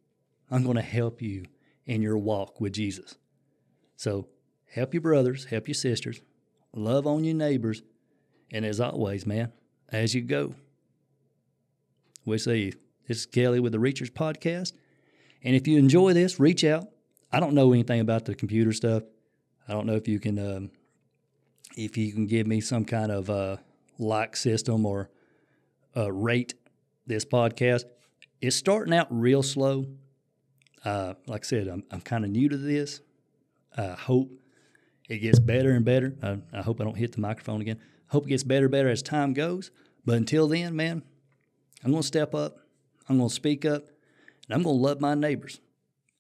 [0.51, 1.45] I'm going to help you
[1.87, 3.17] in your walk with Jesus.
[3.97, 4.29] So
[4.73, 6.21] help your brothers, help your sisters,
[6.73, 7.83] love on your neighbors,
[8.53, 9.53] and as always, man,
[9.91, 10.55] as you go,
[12.25, 12.73] we'll see you.
[13.07, 14.73] This is Kelly with the Reachers Podcast.
[15.43, 16.87] And if you enjoy this, reach out.
[17.31, 19.03] I don't know anything about the computer stuff.
[19.69, 20.71] I don't know if you can um,
[21.77, 23.57] if you can give me some kind of uh,
[23.99, 25.11] like system or
[25.97, 26.55] uh, rate
[27.07, 27.85] this podcast.
[28.41, 29.87] It's starting out real slow.
[30.85, 33.01] Uh, like I said, I'm, I'm kind of new to this.
[33.77, 34.31] I hope
[35.09, 36.15] it gets better and better.
[36.23, 37.79] I, I hope I don't hit the microphone again.
[38.09, 39.71] Hope it gets better and better as time goes.
[40.05, 41.03] But until then, man,
[41.83, 42.59] I'm going to step up.
[43.09, 43.85] I'm going to speak up.
[44.47, 45.61] And I'm going to love my neighbors.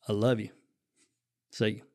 [0.09, 0.51] I love you.
[1.51, 1.94] See you.